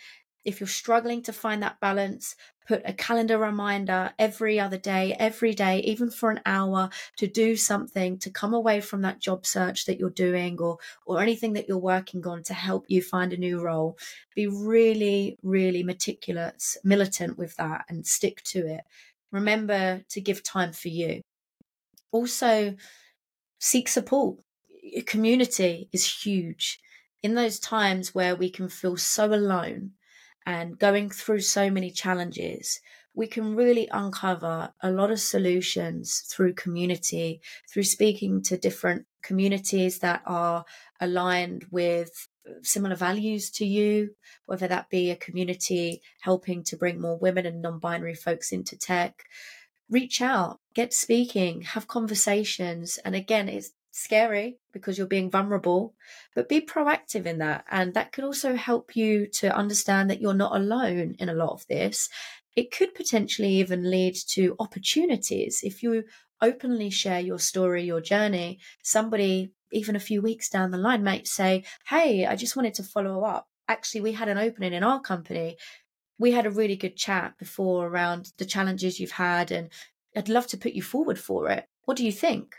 If 0.44 0.60
you're 0.60 0.66
struggling 0.66 1.22
to 1.22 1.32
find 1.32 1.62
that 1.62 1.80
balance, 1.80 2.36
put 2.66 2.82
a 2.84 2.92
calendar 2.92 3.38
reminder 3.38 4.12
every 4.18 4.58
other 4.58 4.78
day, 4.78 5.14
every 5.18 5.54
day, 5.54 5.80
even 5.80 6.10
for 6.10 6.30
an 6.30 6.40
hour 6.46 6.90
to 7.16 7.26
do 7.26 7.56
something 7.56 8.18
to 8.18 8.30
come 8.30 8.54
away 8.54 8.80
from 8.80 9.02
that 9.02 9.20
job 9.20 9.46
search 9.46 9.84
that 9.86 9.98
you're 9.98 10.10
doing 10.10 10.58
or 10.58 10.78
or 11.06 11.20
anything 11.20 11.52
that 11.54 11.68
you're 11.68 11.78
working 11.78 12.26
on 12.26 12.42
to 12.44 12.54
help 12.54 12.84
you 12.88 13.02
find 13.02 13.32
a 13.32 13.38
new 13.38 13.60
role. 13.60 13.98
Be 14.34 14.46
really, 14.46 15.38
really 15.42 15.82
meticulous, 15.82 16.76
militant 16.84 17.38
with 17.38 17.56
that 17.56 17.84
and 17.88 18.06
stick 18.06 18.42
to 18.44 18.66
it. 18.66 18.82
Remember 19.30 20.02
to 20.10 20.20
give 20.20 20.42
time 20.42 20.72
for 20.72 20.88
you. 20.88 21.20
Also, 22.12 22.76
seek 23.58 23.88
support. 23.88 24.38
Community 25.06 25.88
is 25.92 26.22
huge. 26.22 26.80
In 27.22 27.34
those 27.34 27.58
times 27.58 28.14
where 28.14 28.36
we 28.36 28.50
can 28.50 28.68
feel 28.68 28.96
so 28.96 29.32
alone, 29.32 29.92
and 30.46 30.78
going 30.78 31.10
through 31.10 31.40
so 31.40 31.70
many 31.70 31.90
challenges, 31.90 32.80
we 33.14 33.26
can 33.26 33.54
really 33.54 33.88
uncover 33.92 34.72
a 34.82 34.90
lot 34.90 35.10
of 35.10 35.20
solutions 35.20 36.24
through 36.28 36.54
community, 36.54 37.40
through 37.72 37.84
speaking 37.84 38.42
to 38.42 38.58
different 38.58 39.06
communities 39.22 40.00
that 40.00 40.22
are 40.26 40.64
aligned 41.00 41.66
with 41.70 42.28
similar 42.62 42.96
values 42.96 43.50
to 43.50 43.64
you, 43.64 44.10
whether 44.46 44.68
that 44.68 44.90
be 44.90 45.10
a 45.10 45.16
community 45.16 46.02
helping 46.20 46.62
to 46.64 46.76
bring 46.76 47.00
more 47.00 47.18
women 47.18 47.46
and 47.46 47.62
non 47.62 47.78
binary 47.78 48.14
folks 48.14 48.52
into 48.52 48.76
tech. 48.76 49.24
Reach 49.88 50.20
out, 50.20 50.60
get 50.74 50.92
speaking, 50.92 51.62
have 51.62 51.86
conversations. 51.86 52.98
And 53.04 53.14
again, 53.14 53.48
it's 53.48 53.70
scary 53.94 54.58
because 54.72 54.98
you're 54.98 55.06
being 55.06 55.30
vulnerable, 55.30 55.94
but 56.34 56.48
be 56.48 56.60
proactive 56.60 57.26
in 57.26 57.38
that. 57.38 57.64
And 57.70 57.94
that 57.94 58.12
could 58.12 58.24
also 58.24 58.56
help 58.56 58.96
you 58.96 59.28
to 59.34 59.54
understand 59.56 60.10
that 60.10 60.20
you're 60.20 60.34
not 60.34 60.56
alone 60.56 61.14
in 61.18 61.28
a 61.28 61.34
lot 61.34 61.52
of 61.52 61.66
this. 61.68 62.08
It 62.56 62.72
could 62.72 62.94
potentially 62.94 63.54
even 63.54 63.90
lead 63.90 64.16
to 64.30 64.56
opportunities. 64.58 65.60
If 65.62 65.82
you 65.82 66.04
openly 66.40 66.90
share 66.90 67.20
your 67.20 67.38
story, 67.38 67.84
your 67.84 68.00
journey, 68.00 68.58
somebody, 68.82 69.52
even 69.70 69.94
a 69.94 70.00
few 70.00 70.20
weeks 70.20 70.48
down 70.48 70.72
the 70.72 70.78
line, 70.78 71.04
might 71.04 71.28
say, 71.28 71.64
Hey, 71.86 72.26
I 72.26 72.34
just 72.34 72.56
wanted 72.56 72.74
to 72.74 72.82
follow 72.82 73.22
up. 73.22 73.46
Actually, 73.68 74.02
we 74.02 74.12
had 74.12 74.28
an 74.28 74.38
opening 74.38 74.72
in 74.72 74.82
our 74.82 75.00
company. 75.00 75.56
We 76.18 76.32
had 76.32 76.46
a 76.46 76.50
really 76.50 76.76
good 76.76 76.96
chat 76.96 77.38
before 77.38 77.86
around 77.86 78.32
the 78.38 78.44
challenges 78.44 78.98
you've 78.98 79.12
had, 79.12 79.50
and 79.52 79.70
I'd 80.16 80.28
love 80.28 80.48
to 80.48 80.56
put 80.56 80.72
you 80.72 80.82
forward 80.82 81.18
for 81.18 81.48
it. 81.48 81.66
What 81.84 81.96
do 81.96 82.04
you 82.04 82.12
think? 82.12 82.56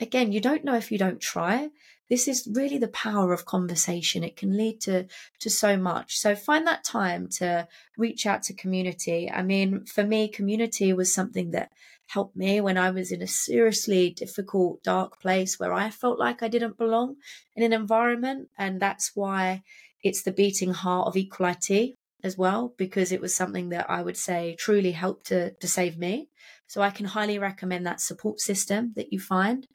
Again, 0.00 0.32
you 0.32 0.40
don't 0.40 0.64
know 0.64 0.74
if 0.74 0.90
you 0.90 0.98
don't 0.98 1.20
try. 1.20 1.70
This 2.08 2.28
is 2.28 2.48
really 2.52 2.78
the 2.78 2.88
power 2.88 3.32
of 3.32 3.46
conversation. 3.46 4.22
It 4.22 4.36
can 4.36 4.56
lead 4.56 4.80
to 4.82 5.06
to 5.40 5.50
so 5.50 5.76
much. 5.76 6.18
So 6.18 6.36
find 6.36 6.66
that 6.66 6.84
time 6.84 7.28
to 7.38 7.66
reach 7.96 8.26
out 8.26 8.42
to 8.44 8.54
community. 8.54 9.30
I 9.30 9.42
mean, 9.42 9.84
for 9.86 10.04
me, 10.04 10.28
community 10.28 10.92
was 10.92 11.12
something 11.12 11.50
that 11.50 11.72
helped 12.08 12.36
me 12.36 12.60
when 12.60 12.78
I 12.78 12.90
was 12.90 13.10
in 13.10 13.22
a 13.22 13.26
seriously 13.26 14.10
difficult, 14.10 14.82
dark 14.82 15.20
place 15.20 15.58
where 15.58 15.72
I 15.72 15.90
felt 15.90 16.18
like 16.18 16.42
I 16.42 16.48
didn't 16.48 16.78
belong 16.78 17.16
in 17.56 17.64
an 17.64 17.72
environment. 17.72 18.48
And 18.56 18.80
that's 18.80 19.12
why 19.14 19.62
it's 20.02 20.22
the 20.22 20.32
beating 20.32 20.72
heart 20.72 21.08
of 21.08 21.16
Equal 21.16 21.46
IT 21.46 21.96
as 22.22 22.38
well, 22.38 22.74
because 22.76 23.12
it 23.12 23.20
was 23.20 23.34
something 23.34 23.70
that 23.70 23.90
I 23.90 24.02
would 24.02 24.16
say 24.16 24.56
truly 24.58 24.92
helped 24.92 25.26
to, 25.26 25.52
to 25.54 25.68
save 25.68 25.98
me. 25.98 26.28
So 26.66 26.82
I 26.82 26.90
can 26.90 27.06
highly 27.06 27.38
recommend 27.38 27.86
that 27.86 28.00
support 28.00 28.40
system 28.40 28.92
that 28.96 29.12
you 29.12 29.20
find. 29.20 29.66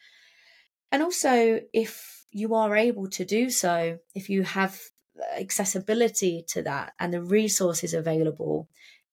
And 0.91 1.01
also, 1.01 1.61
if 1.73 2.25
you 2.31 2.53
are 2.53 2.75
able 2.75 3.09
to 3.09 3.25
do 3.25 3.49
so, 3.49 3.99
if 4.13 4.29
you 4.29 4.43
have 4.43 4.79
accessibility 5.37 6.43
to 6.49 6.61
that 6.63 6.93
and 6.99 7.13
the 7.13 7.21
resources 7.21 7.93
available, 7.93 8.67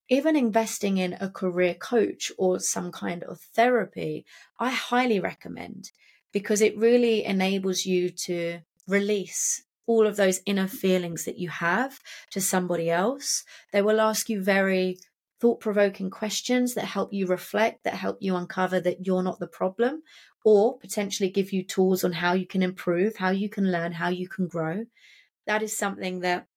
even 0.09 0.35
investing 0.35 0.97
in 0.97 1.15
a 1.19 1.29
career 1.29 1.73
coach 1.75 2.31
or 2.37 2.59
some 2.59 2.91
kind 2.91 3.23
of 3.23 3.39
therapy, 3.55 4.25
I 4.59 4.71
highly 4.71 5.19
recommend 5.19 5.91
because 6.31 6.61
it 6.61 6.77
really 6.77 7.23
enables 7.23 7.85
you 7.85 8.09
to 8.09 8.59
release 8.87 9.63
all 9.85 10.05
of 10.05 10.17
those 10.17 10.41
inner 10.45 10.67
feelings 10.67 11.25
that 11.25 11.37
you 11.37 11.49
have 11.49 11.99
to 12.31 12.41
somebody 12.41 12.89
else. 12.89 13.43
They 13.71 13.81
will 13.81 13.99
ask 14.01 14.29
you 14.29 14.43
very 14.43 14.99
thought 15.39 15.59
provoking 15.59 16.09
questions 16.09 16.73
that 16.73 16.85
help 16.85 17.13
you 17.13 17.25
reflect, 17.27 17.83
that 17.83 17.93
help 17.93 18.17
you 18.19 18.35
uncover 18.35 18.79
that 18.81 19.05
you're 19.05 19.23
not 19.23 19.39
the 19.39 19.47
problem, 19.47 20.03
or 20.43 20.77
potentially 20.77 21.29
give 21.29 21.53
you 21.53 21.63
tools 21.63 22.03
on 22.03 22.11
how 22.13 22.33
you 22.33 22.45
can 22.45 22.61
improve, 22.61 23.17
how 23.17 23.29
you 23.29 23.49
can 23.49 23.71
learn, 23.71 23.93
how 23.93 24.09
you 24.09 24.27
can 24.27 24.47
grow. 24.47 24.85
That 25.47 25.63
is 25.63 25.75
something 25.77 26.19
that 26.21 26.47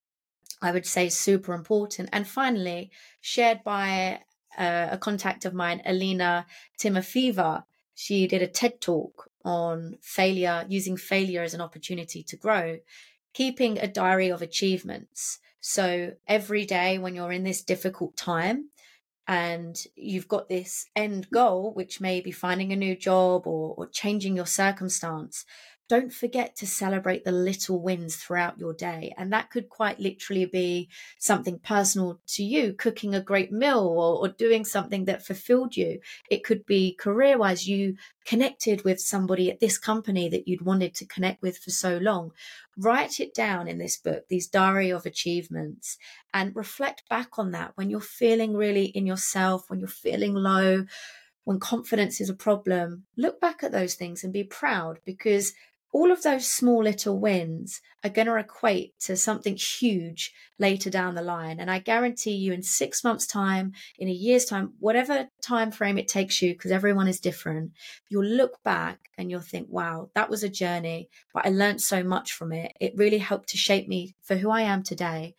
I 0.61 0.73
would 0.73 0.87
say 0.87 1.07
is 1.07 1.17
super 1.17 1.55
important. 1.55 2.09
And 2.13 2.27
finally, 2.27 2.91
shared 3.21 3.65
by 3.65 4.21
uh, 4.57 4.89
a 4.91 4.99
contact 4.99 5.45
of 5.45 5.55
mine, 5.55 5.83
Alina 5.85 6.47
Timofeeva, 6.81 7.65
she 7.95 8.27
did 8.27 8.43
a 8.43 8.47
TED 8.47 8.81
talk 8.81 9.31
on 9.45 9.99
failure, 10.01 10.65
using 10.69 10.97
failure 10.97 11.43
as 11.43 11.55
an 11.55 11.61
opportunity 11.61 12.23
to 12.25 12.37
grow, 12.37 12.79
keeping 13.33 13.79
a 13.79 13.89
diary 13.89 14.29
of 14.29 14.43
achievements. 14.43 15.39
So 15.61 16.13
every 16.27 16.65
day 16.65 16.99
when 16.99 17.15
you're 17.15 17.33
in 17.33 17.45
this 17.45 17.63
difficult 17.63 18.17
time, 18.17 18.71
and 19.33 19.87
you've 19.97 20.29
got 20.29 20.51
this 20.51 20.91
end 20.95 21.31
goal, 21.31 21.73
which 21.73 22.03
may 22.03 22.21
be 22.21 22.31
finding 22.31 22.71
a 22.71 22.77
new 22.77 22.95
job 22.95 23.47
or, 23.47 23.75
or 23.79 23.87
changing 23.87 24.37
your 24.37 24.45
circumstance, 24.45 25.47
don't 25.89 26.13
forget 26.13 26.57
to 26.57 26.67
celebrate 26.67 27.25
the 27.25 27.33
little 27.33 27.81
wins 27.81 28.17
throughout 28.17 28.59
your 28.59 28.73
day. 28.73 29.13
And 29.19 29.33
that 29.33 29.51
could 29.51 29.69
quite 29.69 30.01
literally 30.01 30.47
be 30.47 30.89
something 31.19 31.59
personal 31.59 32.21
to 32.29 32.43
you, 32.43 32.73
cooking 32.73 33.15
a 33.15 33.21
great 33.21 33.53
meal 33.53 33.81
or, 33.81 34.19
or 34.19 34.29
doing 34.29 34.65
something 34.65 35.05
that 35.05 35.27
fulfilled 35.27 35.77
you. 35.77 36.01
It 36.31 36.45
could 36.45 36.65
be 36.65 36.95
career 36.95 37.37
wise, 37.37 37.69
you 37.69 37.97
connected 38.25 38.85
with 38.85 39.01
somebody 39.01 39.51
at 39.51 39.61
this 39.61 39.79
company 39.79 40.29
that 40.29 40.47
you'd 40.47 40.65
wanted 40.65 40.95
to 40.95 41.07
connect 41.07 41.43
with 41.43 41.59
for 41.59 41.71
so 41.71 41.99
long. 41.99 42.33
Write 42.79 43.21
it 43.21 43.35
down 43.35 43.69
in 43.69 43.79
this 43.79 43.97
book, 43.97 44.25
these 44.29 44.47
diary 44.47 44.91
of 44.91 45.05
achievements, 45.05 45.99
and 46.33 46.57
reflect 46.57 47.09
back 47.09 47.39
on 47.39 47.51
that 47.51 47.73
when 47.75 47.91
you're 47.91 48.01
feeling 48.01 48.55
really 48.55 48.87
in 48.87 49.07
yourself, 49.07 49.69
when 49.69 49.81
you're 49.81 49.89
feeling 49.89 50.35
low, 50.35 50.87
when 51.45 51.59
confidence 51.59 52.21
is 52.21 52.31
a 52.31 52.35
problem. 52.35 53.05
Look 53.17 53.41
back 53.41 53.63
at 53.63 53.73
those 53.73 53.95
things 53.95 54.23
and 54.25 54.33
be 54.33 54.45
proud 54.45 55.01
because 55.05 55.53
all 55.93 56.11
of 56.11 56.23
those 56.23 56.49
small 56.49 56.83
little 56.83 57.19
wins 57.19 57.81
are 58.03 58.11
going 58.11 58.27
to 58.27 58.37
equate 58.37 58.99
to 58.99 59.17
something 59.17 59.57
huge 59.57 60.33
later 60.59 60.91
down 60.91 61.15
the 61.15 61.23
line 61.23 61.61
and 61.61 61.71
i 61.71 61.79
guarantee 61.79 62.35
you 62.35 62.53
in 62.53 62.63
6 62.63 63.05
months 63.05 63.27
time 63.27 63.73
in 63.99 64.09
a 64.09 64.13
year's 64.13 64.45
time 64.45 64.73
whatever 64.81 65.29
time 65.43 65.71
frame 65.71 65.99
it 65.99 66.09
takes 66.09 66.41
you 66.43 66.53
because 66.55 66.71
everyone 66.71 67.09
is 67.09 67.21
different 67.21 67.73
you'll 68.09 68.25
look 68.25 68.63
back 68.63 69.11
and 69.19 69.31
you'll 69.31 69.41
think 69.41 69.69
wow 69.71 70.11
that 70.15 70.31
was 70.31 70.43
a 70.43 70.49
journey 70.49 71.09
but 71.35 71.47
i 71.47 71.51
learned 71.51 71.81
so 71.81 72.03
much 72.03 72.33
from 72.33 72.53
it. 72.53 72.73
It 72.81 72.97
really 72.97 73.19
helped 73.19 73.51
to 73.51 73.57
shape 73.57 73.89
me 73.89 74.15
for 74.23 74.37
who 74.37 74.51
i 74.51 74.63
am 74.63 74.83
today. 74.83 75.35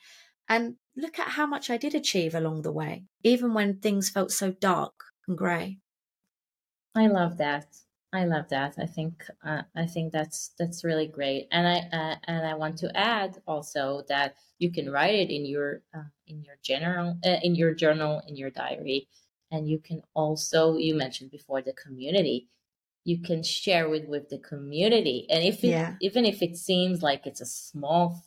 And 0.48 0.76
look 0.96 1.18
at 1.20 1.30
how 1.30 1.48
much 1.48 1.70
i 1.70 1.78
did 1.78 1.96
achieve 1.96 2.36
along 2.36 2.62
the 2.62 2.72
way 2.72 3.06
even 3.24 3.54
when 3.54 3.80
things 3.80 4.10
felt 4.10 4.32
so 4.32 4.52
dark 4.52 4.94
and 5.28 5.38
grey 5.38 5.80
i 6.96 7.08
love 7.08 7.38
that 7.38 7.66
I 8.14 8.26
love 8.26 8.48
that. 8.50 8.76
I 8.78 8.86
think 8.86 9.26
uh, 9.44 9.64
I 9.76 9.88
think 9.88 10.14
that's 10.14 10.52
that's 10.60 10.84
really 10.84 11.08
great, 11.08 11.48
and 11.52 11.68
I 11.68 11.78
uh, 11.92 12.16
and 12.28 12.46
I 12.46 12.54
want 12.54 12.78
to 12.78 12.96
add 12.96 13.42
also 13.48 14.04
that 14.08 14.36
you 14.60 14.72
can 14.72 14.92
write 14.92 15.16
it 15.16 15.32
in 15.32 15.48
your 15.48 15.82
uh, 15.96 16.04
in 16.28 16.44
your 16.44 16.56
general 16.62 17.18
uh, 17.26 17.38
in 17.42 17.56
your 17.56 17.74
journal 17.74 18.22
in 18.28 18.36
your 18.36 18.52
diary, 18.52 19.08
and 19.50 19.68
you 19.68 19.80
can 19.80 20.04
also 20.14 20.78
you 20.78 20.94
mentioned 20.94 21.32
before 21.32 21.64
the 21.64 21.74
community. 21.74 22.50
You 23.04 23.20
can 23.20 23.42
share 23.42 23.90
with 23.90 24.06
with 24.08 24.30
the 24.30 24.38
community, 24.38 25.26
and 25.32 25.44
if 25.44 25.64
it, 25.64 25.70
yeah. 25.70 25.96
even 26.00 26.24
if 26.24 26.44
it 26.44 26.56
seems 26.56 27.02
like 27.02 27.26
it's 27.26 27.42
a 27.42 27.48
small 27.48 28.24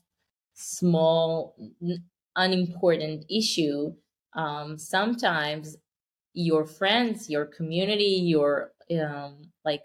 small 0.55 1.57
unimportant 2.34 3.24
issue, 3.30 3.95
um, 4.34 4.78
sometimes 4.78 5.76
your 6.34 6.66
friends, 6.66 7.30
your 7.30 7.47
community, 7.47 8.20
your 8.24 8.72
um, 8.91 9.51
like 9.64 9.82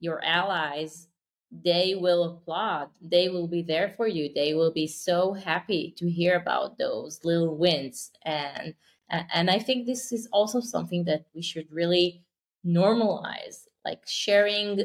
your 0.00 0.22
allies 0.24 1.08
they 1.52 1.96
will 1.96 2.24
applaud. 2.24 2.90
They 3.02 3.28
will 3.28 3.48
be 3.48 3.62
there 3.62 3.92
for 3.96 4.06
you. 4.06 4.30
They 4.32 4.54
will 4.54 4.70
be 4.72 4.86
so 4.86 5.32
happy 5.32 5.92
to 5.98 6.08
hear 6.08 6.36
about 6.36 6.78
those 6.78 7.24
little 7.24 7.56
wins. 7.56 8.12
And 8.24 8.74
and 9.10 9.50
i 9.50 9.58
think 9.58 9.86
this 9.86 10.12
is 10.12 10.28
also 10.32 10.60
something 10.60 11.04
that 11.04 11.26
we 11.34 11.42
should 11.42 11.66
really 11.72 12.22
normalize 12.64 13.66
like 13.84 14.00
sharing 14.06 14.76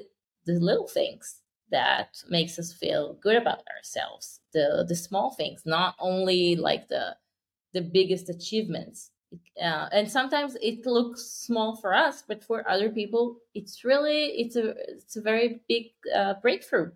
the 0.46 0.54
little 0.54 0.88
things 0.88 1.42
that 1.70 2.18
makes 2.30 2.58
us 2.58 2.74
feel 2.74 3.14
good 3.22 3.36
about 3.36 3.62
ourselves. 3.76 4.40
The 4.54 4.86
the 4.88 4.96
small 4.96 5.32
things 5.32 5.62
not 5.66 5.96
only 6.00 6.56
like 6.56 6.88
the 6.88 7.18
the 7.74 7.82
biggest 7.82 8.30
achievements 8.30 9.12
uh, 9.62 9.88
and 9.92 10.10
sometimes 10.10 10.56
it 10.62 10.86
looks 10.86 11.24
small 11.24 11.76
for 11.76 11.94
us 11.94 12.24
but 12.28 12.44
for 12.44 12.68
other 12.70 12.90
people 12.90 13.38
it's 13.54 13.84
really 13.84 14.28
it's 14.42 14.56
a 14.56 14.76
it's 14.90 15.16
a 15.16 15.22
very 15.22 15.62
big 15.68 15.86
uh, 16.14 16.36
breakthrough. 16.42 16.92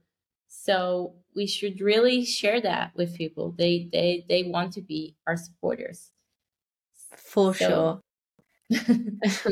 So 0.47 1.15
we 1.35 1.45
should 1.47 1.79
really 1.79 2.25
share 2.25 2.59
that 2.61 2.91
with 2.95 3.15
people. 3.15 3.53
They 3.57 3.89
they 3.91 4.25
they 4.27 4.43
want 4.43 4.73
to 4.73 4.81
be 4.81 5.15
our 5.25 5.37
supporters. 5.37 6.11
For 7.15 7.53
so, 7.53 7.67
sure. 7.67 8.01
so, 9.29 9.49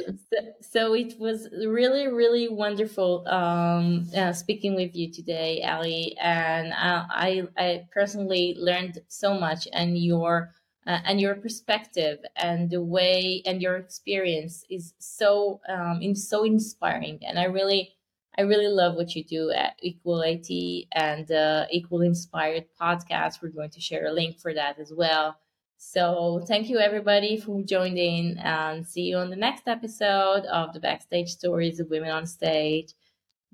so, 0.62 0.94
it 0.94 1.20
was 1.20 1.50
really 1.66 2.08
really 2.08 2.50
wonderful 2.50 3.28
um, 3.28 4.08
uh, 4.16 4.32
speaking 4.32 4.76
with 4.76 4.96
you 4.96 5.12
today 5.12 5.62
Ellie 5.64 6.16
and 6.22 6.72
uh, 6.72 7.06
i 7.10 7.42
i 7.58 7.84
personally 7.92 8.56
learned 8.60 9.00
so 9.08 9.34
much 9.34 9.68
and 9.74 9.98
your 9.98 10.54
uh, 10.88 11.00
and 11.06 11.20
your 11.20 11.36
perspective 11.36 12.20
and 12.38 12.70
the 12.70 12.82
way 12.82 13.42
and 13.46 13.62
your 13.62 13.76
experience 13.76 14.64
is 14.70 14.94
so 15.00 15.60
um, 15.68 16.16
so 16.16 16.44
inspiring. 16.46 17.20
And 17.28 17.38
i 17.38 17.44
really 17.44 17.94
i 18.38 18.42
really 18.42 18.68
love 18.70 18.96
what 18.96 19.16
you 19.16 19.24
do 19.24 19.52
at 19.52 19.74
equal 19.82 20.22
IT 20.22 20.88
and 20.94 21.32
uh, 21.32 21.66
equal 21.72 22.02
inspired 22.02 22.66
podcast. 22.82 23.42
We're 23.42 23.50
going 23.50 23.72
to 23.72 23.82
share 23.82 24.08
a 24.08 24.14
link 24.14 24.40
for 24.40 24.54
that 24.54 24.80
as 24.80 24.94
well. 24.96 25.38
So 25.78 26.44
thank 26.48 26.70
you 26.70 26.80
everybody 26.80 27.38
for 27.38 27.62
joining 27.62 28.38
and 28.40 28.88
see 28.88 29.02
you 29.02 29.18
on 29.18 29.30
the 29.30 29.36
next 29.36 29.68
episode 29.68 30.46
of 30.46 30.74
the 30.74 30.80
backstage 30.80 31.30
stories 31.30 31.80
of 31.80 31.90
women 31.90 32.10
on 32.10 32.26
stage. 32.26 32.94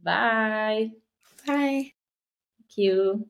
Bye. 0.01 0.91
Bye. 1.45 1.93
Thank 2.57 2.77
you 2.77 3.27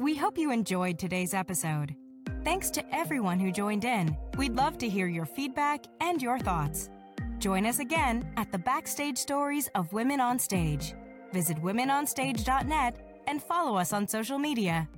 We 0.00 0.16
hope 0.16 0.38
you 0.38 0.50
enjoyed 0.50 0.98
today's 0.98 1.34
episode. 1.34 1.94
Thanks 2.42 2.70
to 2.70 2.94
everyone 2.94 3.38
who 3.38 3.52
joined 3.52 3.84
in. 3.84 4.16
We'd 4.38 4.56
love 4.56 4.78
to 4.78 4.88
hear 4.88 5.08
your 5.08 5.26
feedback 5.26 5.84
and 6.00 6.22
your 6.22 6.38
thoughts. 6.38 6.88
Join 7.38 7.66
us 7.66 7.80
again 7.80 8.32
at 8.38 8.50
the 8.50 8.56
backstage 8.56 9.18
stories 9.18 9.68
of 9.74 9.92
Women 9.92 10.18
on 10.18 10.38
Stage. 10.38 10.94
Visit 11.34 11.58
womenonstage.net 11.58 12.96
and 13.26 13.42
follow 13.42 13.76
us 13.76 13.92
on 13.92 14.08
social 14.08 14.38
media. 14.38 14.88